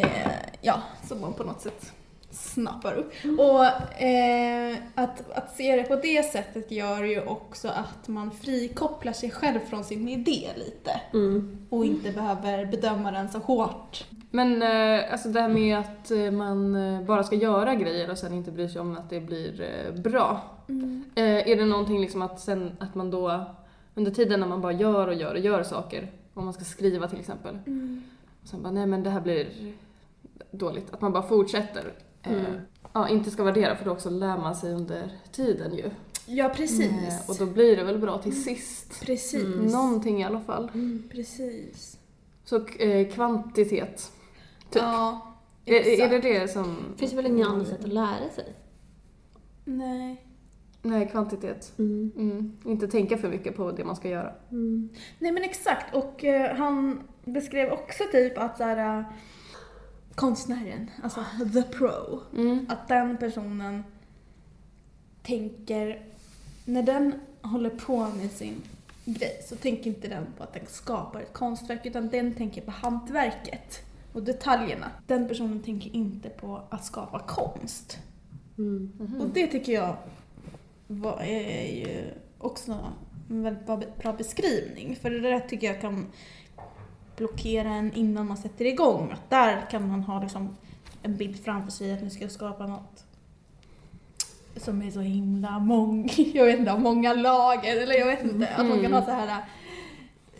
eh, 0.00 0.30
ja, 0.60 0.82
som 1.08 1.20
man 1.20 1.32
på 1.32 1.44
något 1.44 1.60
sätt 1.60 1.92
snappar 2.30 2.94
upp. 2.94 3.12
Och 3.38 3.64
eh, 4.02 4.76
att, 4.94 5.30
att 5.30 5.56
se 5.56 5.76
det 5.76 5.82
på 5.82 5.96
det 5.96 6.22
sättet 6.32 6.70
gör 6.70 7.04
ju 7.04 7.20
också 7.26 7.68
att 7.68 8.08
man 8.08 8.30
frikopplar 8.30 9.12
sig 9.12 9.30
själv 9.30 9.58
från 9.60 9.84
sin 9.84 10.08
idé 10.08 10.48
lite 10.56 11.00
Mm. 11.12 11.66
och 11.70 11.84
inte 11.84 12.12
behöver 12.12 12.66
bedöma 12.66 13.10
den 13.10 13.28
så 13.28 13.38
hårt. 13.38 14.04
Men 14.30 14.62
eh, 14.62 15.12
alltså 15.12 15.28
det 15.28 15.40
här 15.40 15.48
med 15.48 15.78
att 15.78 16.10
eh, 16.10 16.30
man 16.30 16.74
eh, 16.74 17.02
bara 17.02 17.24
ska 17.24 17.36
göra 17.36 17.74
grejer 17.74 18.10
och 18.10 18.18
sen 18.18 18.32
inte 18.34 18.50
bryr 18.52 18.68
sig 18.68 18.80
om 18.80 18.96
att 18.96 19.10
det 19.10 19.20
blir 19.20 19.60
eh, 19.60 20.00
bra. 20.00 20.40
Eh, 21.14 21.24
är 21.50 21.56
det 21.56 21.64
någonting 21.64 22.00
liksom 22.00 22.22
att 22.22 22.40
sen 22.40 22.76
att 22.80 22.94
man 22.94 23.10
då 23.10 23.44
under 23.94 24.10
tiden 24.10 24.40
när 24.40 24.46
man 24.46 24.60
bara 24.60 24.72
gör 24.72 25.06
och 25.06 25.14
gör 25.14 25.34
och 25.34 25.40
gör 25.40 25.62
saker, 25.62 26.12
om 26.34 26.44
man 26.44 26.54
ska 26.54 26.64
skriva 26.64 27.08
till 27.08 27.20
exempel, 27.20 27.58
och 28.42 28.48
sen 28.48 28.62
bara 28.62 28.72
nej 28.72 28.86
men 28.86 29.02
det 29.02 29.10
här 29.10 29.20
blir 29.20 29.46
dåligt, 30.58 30.94
att 30.94 31.00
man 31.00 31.12
bara 31.12 31.22
fortsätter. 31.22 31.92
Eh, 32.22 32.32
Mm. 32.32 32.60
Ja, 32.92 33.08
inte 33.08 33.30
ska 33.30 33.42
värdera 33.44 33.76
för 33.76 33.84
då 33.84 33.90
också 33.90 34.10
lär 34.10 34.36
man 34.38 34.54
sig 34.56 34.72
under 34.74 35.10
tiden 35.32 35.74
ju. 35.74 35.90
Ja, 36.26 36.48
precis. 36.56 36.90
Eh, 36.92 37.30
och 37.30 37.36
då 37.38 37.46
blir 37.46 37.76
det 37.76 37.84
väl 37.84 37.98
bra 37.98 38.18
till 38.18 38.42
sist. 38.44 39.00
Precis. 39.06 39.72
Någonting 39.72 40.20
i 40.20 40.24
alla 40.24 40.40
fall. 40.40 40.70
Precis. 41.10 41.98
Så 42.44 42.66
eh, 42.66 43.08
kvantitet. 43.12 44.12
Typ. 44.70 44.82
Ja, 44.82 45.20
Är, 45.64 45.74
är 45.74 45.92
exakt. 45.92 46.10
det 46.10 46.18
det 46.18 46.48
som... 46.48 46.76
Finns 46.96 47.10
det 47.10 47.16
väl 47.16 47.26
inga 47.26 47.46
andra 47.46 47.64
sätt 47.64 47.84
att 47.84 47.92
lära 47.92 48.28
sig? 48.34 48.54
Nej. 49.64 50.22
Nej, 50.82 51.08
kvantitet. 51.08 51.72
Mm. 51.78 52.12
Mm. 52.16 52.56
Inte 52.64 52.88
tänka 52.88 53.18
för 53.18 53.28
mycket 53.28 53.56
på 53.56 53.70
det 53.72 53.84
man 53.84 53.96
ska 53.96 54.08
göra. 54.08 54.32
Mm. 54.50 54.88
Nej 55.18 55.32
men 55.32 55.42
exakt, 55.42 55.94
och 55.94 56.24
eh, 56.24 56.56
han 56.56 57.02
beskrev 57.24 57.72
också 57.72 58.02
typ 58.12 58.38
att 58.38 58.56
såhär, 58.56 59.04
konstnären, 60.16 60.90
alltså 61.02 61.24
the 61.52 61.62
pro, 61.62 62.20
Mm. 62.34 62.66
att 62.68 62.88
den 62.88 63.16
personen 63.16 63.84
tänker, 65.22 66.02
när 66.64 66.82
den 66.82 67.14
håller 67.42 67.70
på 67.70 68.08
med 68.08 68.30
sin 68.30 68.62
grej 69.04 69.40
så 69.48 69.56
tänker 69.56 69.86
inte 69.86 70.08
den 70.08 70.26
på 70.36 70.42
att 70.42 70.54
den 70.54 70.66
skapar 70.66 71.20
ett 71.20 71.32
konstverk 71.32 71.86
utan 71.86 72.08
den 72.08 72.34
tänker 72.34 72.62
på 72.62 72.70
hantverket 72.70 73.80
och 74.12 74.22
detaljerna. 74.22 74.90
Den 75.06 75.28
personen 75.28 75.62
tänker 75.62 75.96
inte 75.96 76.28
på 76.28 76.62
att 76.70 76.84
skapa 76.84 77.18
konst. 77.18 77.98
Mm. 78.58 79.20
Och 79.20 79.28
det 79.28 79.46
tycker 79.46 79.72
jag 79.72 79.96
var, 80.86 81.20
är 81.22 81.76
ju 81.76 82.04
också 82.38 82.78
en 83.30 83.42
väldigt 83.42 83.66
bra, 83.66 83.82
bra 83.98 84.12
beskrivning. 84.12 84.96
För 84.96 85.10
det 85.10 85.20
där 85.20 85.40
tycker 85.40 85.66
jag 85.66 85.80
kan 85.80 86.06
blockera 87.16 87.68
en 87.68 87.92
innan 87.92 88.26
man 88.26 88.36
sätter 88.36 88.64
igång. 88.64 89.12
Att 89.12 89.30
där 89.30 89.70
kan 89.70 89.88
man 89.88 90.02
ha 90.02 90.22
liksom 90.22 90.56
en 91.02 91.16
bild 91.16 91.44
framför 91.44 91.70
sig 91.70 91.92
att 91.92 92.02
nu 92.02 92.10
ska 92.10 92.22
jag 92.22 92.32
skapa 92.32 92.66
något 92.66 93.04
som 94.56 94.82
är 94.82 94.90
så 94.90 95.00
himla 95.00 95.58
många, 95.58 96.08
jag 96.16 96.44
vet 96.44 96.58
inte, 96.58 96.78
många 96.78 97.12
lager 97.12 97.82
eller 97.82 97.94
jag 97.94 98.06
vet 98.06 98.24
inte. 98.24 98.48
Att 98.48 98.66
man 98.66 98.82
kan 98.82 98.92
ha 98.92 99.04
så 99.04 99.10
här 99.10 99.44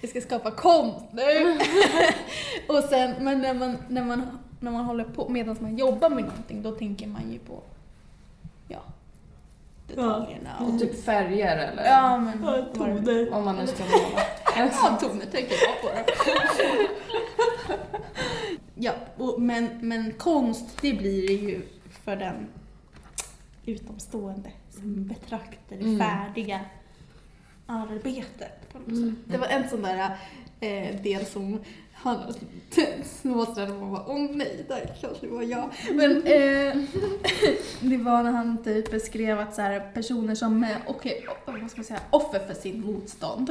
jag 0.01 0.11
ska 0.11 0.21
skapa 0.21 0.51
konst 0.51 1.07
nu. 1.13 1.59
och 2.77 2.85
sen, 2.85 3.15
men 3.21 3.41
när 3.41 3.55
man, 3.55 3.77
när 3.89 4.05
man, 4.05 4.39
när 4.61 4.71
man 4.71 4.85
håller 4.85 5.05
på, 5.05 5.29
medan 5.29 5.57
man 5.61 5.77
jobbar 5.77 6.11
med 6.11 6.25
någonting, 6.25 6.63
då 6.63 6.73
tänker 6.73 7.07
man 7.07 7.33
ju 7.33 7.39
på, 7.39 7.63
ja, 8.69 8.83
detaljerna. 9.87 10.51
Och 10.61 10.69
Och, 10.75 10.81
typ 10.81 11.05
färger 11.05 11.57
eller? 11.57 11.85
ja, 11.85 12.19
men 12.19 12.39
toner. 12.75 13.33
Om 13.33 13.45
man 13.45 13.57
nu 13.57 13.67
ska 13.67 13.85
måla. 13.85 14.23
Ja, 14.57 14.99
toner 15.01 15.27
tänker 15.27 15.55
jag 15.55 15.81
på. 15.83 16.13
ja, 18.75 18.93
och, 19.17 19.43
men, 19.43 19.69
men 19.81 20.13
konst, 20.13 20.79
det 20.81 20.93
blir 20.93 21.27
det 21.29 21.35
ju 21.35 21.63
för 22.05 22.17
den 22.17 22.47
utomstående 23.67 24.51
som 24.71 25.07
betraktar 25.07 25.77
det 25.77 25.99
färdiga 25.99 26.61
arbetet. 27.67 28.73
På 28.73 28.79
något 28.79 28.99
sätt. 29.01 29.15
Det 29.25 29.39
var 29.39 29.47
en 29.47 29.69
sån 29.69 29.83
där 29.83 30.17
eh, 30.61 31.01
del 31.03 31.27
som 31.27 31.61
han 32.03 32.19
småstrade 33.05 33.73
och 33.73 33.87
bara 33.87 34.05
åh 34.07 34.29
nej, 34.31 34.65
där 34.69 34.97
kanske 35.01 35.27
det 35.27 35.33
var 35.33 35.43
jag. 35.43 35.71
Men 35.93 36.11
eh, 36.17 36.77
det 37.81 37.97
var 37.97 38.23
när 38.23 38.33
han 38.33 38.65
typ 38.65 38.91
beskrev 38.91 39.41
att 39.41 39.55
så 39.55 39.63
här, 39.63 39.93
personer 39.95 40.35
som 40.35 40.65
är 40.65 40.77
okej, 40.87 41.27
vad 41.45 41.71
ska 41.71 41.79
man 41.79 41.85
säga, 41.85 42.01
offer 42.11 42.39
för 42.39 42.55
sin 42.55 42.81
motstånd 42.81 43.51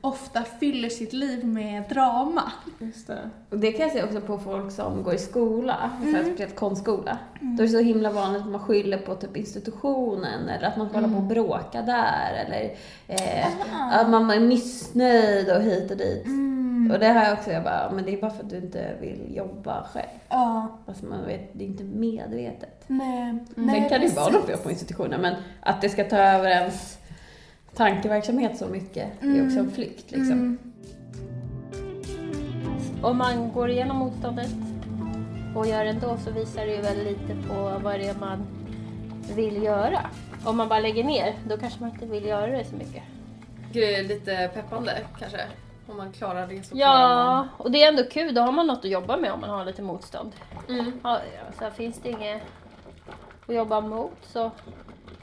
ofta 0.00 0.42
fyller 0.42 0.88
sitt 0.88 1.12
liv 1.12 1.46
med 1.46 1.84
drama. 1.88 2.52
Just 2.78 3.06
det. 3.06 3.30
Och 3.50 3.58
det 3.58 3.72
kan 3.72 3.80
jag 3.80 3.92
se 3.92 4.02
också 4.02 4.20
på 4.20 4.38
folk 4.38 4.72
som 4.72 5.02
går 5.02 5.14
i 5.14 5.18
skola, 5.18 5.90
mm. 6.02 6.24
speciellt 6.24 6.56
konstskola. 6.56 7.18
Då 7.40 7.62
är 7.62 7.66
det 7.66 7.72
så 7.72 7.78
himla 7.78 8.10
vanligt 8.10 8.42
att 8.42 8.48
man 8.48 8.60
skyller 8.60 8.98
på 8.98 9.14
typ 9.14 9.36
institutionen 9.36 10.48
eller 10.48 10.68
att 10.68 10.76
man 10.76 10.88
ska 10.88 10.98
hålla 10.98 11.08
på 11.08 11.16
och 11.16 11.22
bråka 11.22 11.82
där 11.82 12.46
eller 12.46 12.76
eh, 13.08 13.46
att 14.00 14.10
man 14.10 14.30
är 14.30 14.40
missnöjd 14.40 15.50
och 15.50 15.62
hit 15.62 15.90
och 15.90 15.96
dit. 15.96 16.26
Och 16.92 16.98
det 17.00 17.06
har 17.08 17.24
jag 17.24 17.32
också, 17.32 17.50
jag 17.50 17.64
bara, 17.64 17.90
men 17.90 18.04
det 18.04 18.12
är 18.12 18.20
bara 18.20 18.30
för 18.30 18.42
att 18.44 18.50
du 18.50 18.56
inte 18.56 18.94
vill 19.00 19.36
jobba 19.36 19.84
själv. 19.92 20.08
Ja, 20.28 20.78
Alltså 20.86 21.06
man 21.06 21.26
vet, 21.26 21.48
det 21.52 21.64
är 21.64 21.68
inte 21.68 21.84
medvetet. 21.84 22.84
nej. 22.86 23.34
Sen 23.54 23.88
kan 23.88 24.00
det 24.00 24.06
ju 24.06 24.12
vara 24.14 24.30
något 24.32 24.46
fel 24.46 24.58
på 24.58 24.70
institutionen, 24.70 25.20
men 25.20 25.34
att 25.60 25.80
det 25.80 25.88
ska 25.88 26.04
ta 26.04 26.16
över 26.16 26.50
ens 26.50 26.98
tankeverksamhet 27.74 28.58
så 28.58 28.66
mycket 28.66 29.22
är 29.22 29.46
också 29.46 29.58
en 29.58 29.70
flykt 29.70 30.10
liksom. 30.10 30.32
Mm. 30.32 30.58
Om 33.02 33.18
man 33.18 33.52
går 33.52 33.70
igenom 33.70 33.96
motståndet 33.96 34.50
och 35.56 35.66
gör 35.66 35.84
det 35.84 35.90
ändå 35.90 36.16
så 36.24 36.30
visar 36.30 36.66
det 36.66 36.74
ju 36.74 36.82
väl 36.82 37.04
lite 37.04 37.48
på 37.48 37.78
vad 37.82 38.00
det 38.00 38.06
är 38.08 38.14
man 38.14 38.46
vill 39.34 39.62
göra. 39.62 40.00
Om 40.44 40.56
man 40.56 40.68
bara 40.68 40.80
lägger 40.80 41.04
ner, 41.04 41.34
då 41.48 41.56
kanske 41.56 41.80
man 41.80 41.90
inte 41.90 42.06
vill 42.06 42.24
göra 42.24 42.46
det 42.46 42.64
så 42.64 42.76
mycket. 42.76 43.02
Grejer 43.72 44.02
lite 44.04 44.50
peppande 44.54 44.92
kanske. 45.18 45.40
Om 45.90 45.96
man 45.96 46.12
klarar 46.12 46.46
det 46.46 46.62
så 46.62 46.74
klarar 46.76 47.08
man. 47.08 47.36
Ja, 47.36 47.48
och 47.56 47.70
det 47.70 47.82
är 47.82 47.88
ändå 47.88 48.04
kul. 48.04 48.34
Då 48.34 48.40
har 48.40 48.52
man 48.52 48.66
något 48.66 48.78
att 48.78 48.90
jobba 48.90 49.16
med 49.16 49.32
om 49.32 49.40
man 49.40 49.50
har 49.50 49.64
lite 49.64 49.82
motstånd. 49.82 50.32
Mm. 50.68 50.92
Ja, 51.04 51.20
så 51.58 51.70
finns 51.70 51.98
det 52.02 52.08
inget 52.08 52.42
att 53.48 53.54
jobba 53.54 53.80
mot 53.80 54.16
så 54.22 54.50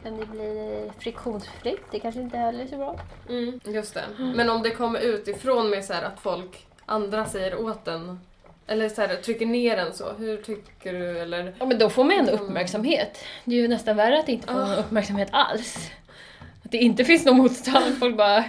kan 0.04 0.18
det 0.18 0.26
bli 0.26 0.92
friktionsfritt. 1.00 1.84
Det 1.92 2.00
kanske 2.00 2.22
inte 2.22 2.38
heller 2.38 2.64
är 2.64 2.68
så 2.68 2.78
bra. 2.78 3.00
Mm, 3.30 3.60
just 3.66 3.94
det. 3.94 4.04
Men 4.18 4.50
om 4.50 4.62
det 4.62 4.70
kommer 4.72 5.00
utifrån 5.00 5.70
med 5.70 5.86
så 5.86 5.94
att 5.94 6.20
folk, 6.20 6.68
andra 6.86 7.26
säger 7.26 7.62
åt 7.62 7.88
en, 7.88 8.20
eller 8.68 8.90
så 8.90 9.02
här, 9.02 9.16
trycker 9.16 9.46
ner 9.46 9.78
en 9.78 9.94
så, 9.94 10.14
hur 10.18 10.38
tycker 10.38 10.94
du? 10.94 11.20
Eller, 11.20 11.56
Ja, 11.60 11.66
men 11.66 11.80
då 11.80 11.90
får 11.90 12.04
man 12.04 12.20
ändå 12.20 12.32
uppmärksamhet. 12.32 13.24
Det 13.46 13.56
är 13.56 13.60
ju 13.62 13.68
nästan 13.68 13.96
värre 13.98 14.20
att 14.20 14.30
inte 14.30 14.48
få 14.48 14.54
någon 14.54 14.78
uppmärksamhet 14.78 15.30
alls. 15.32 15.92
Att 16.66 16.72
det 16.72 16.78
inte 16.78 17.06
finns 17.06 17.26
någon 17.26 17.38
motstånd. 17.38 18.00
Folk 18.00 18.18
bara 18.18 18.44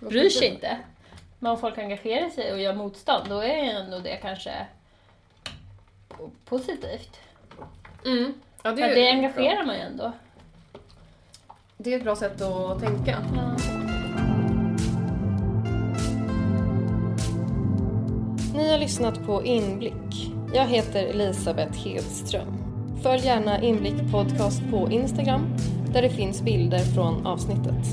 bryr 0.00 0.28
sig 0.30 0.48
inte. 0.48 0.78
Men 1.38 1.52
om 1.52 1.58
folk 1.58 1.78
engagerar 1.78 2.30
sig 2.30 2.52
och 2.52 2.60
gör 2.60 2.74
motstånd, 2.74 3.28
då 3.28 3.38
är 3.40 3.64
ändå 3.64 3.98
det 3.98 4.16
kanske 4.16 4.66
positivt. 6.44 7.20
Mm. 8.04 8.34
Ja, 8.62 8.76
För 8.76 8.82
är 8.82 8.84
att 8.84 8.90
ju 8.90 8.94
det 8.94 9.02
bra. 9.02 9.10
engagerar 9.10 9.64
man 9.64 9.74
ju 9.76 9.80
ändå. 9.80 10.12
Det 11.76 11.92
är 11.92 11.96
ett 11.96 12.04
bra 12.04 12.16
sätt 12.16 12.40
att 12.42 12.80
tänka. 12.80 13.22
Ja. 13.36 13.56
Ni 18.54 18.70
har 18.70 18.78
lyssnat 18.78 19.26
på 19.26 19.44
Inblick. 19.44 20.32
Jag 20.54 20.66
heter 20.66 21.04
Elisabeth 21.04 21.78
Hedström. 21.88 22.48
Följ 23.02 23.24
gärna 23.26 23.62
Inblick 23.62 24.12
Podcast 24.12 24.62
på 24.70 24.90
Instagram 24.90 25.56
där 25.92 26.02
det 26.02 26.10
finns 26.10 26.42
bilder 26.42 26.78
från 26.78 27.26
avsnittet. 27.26 27.86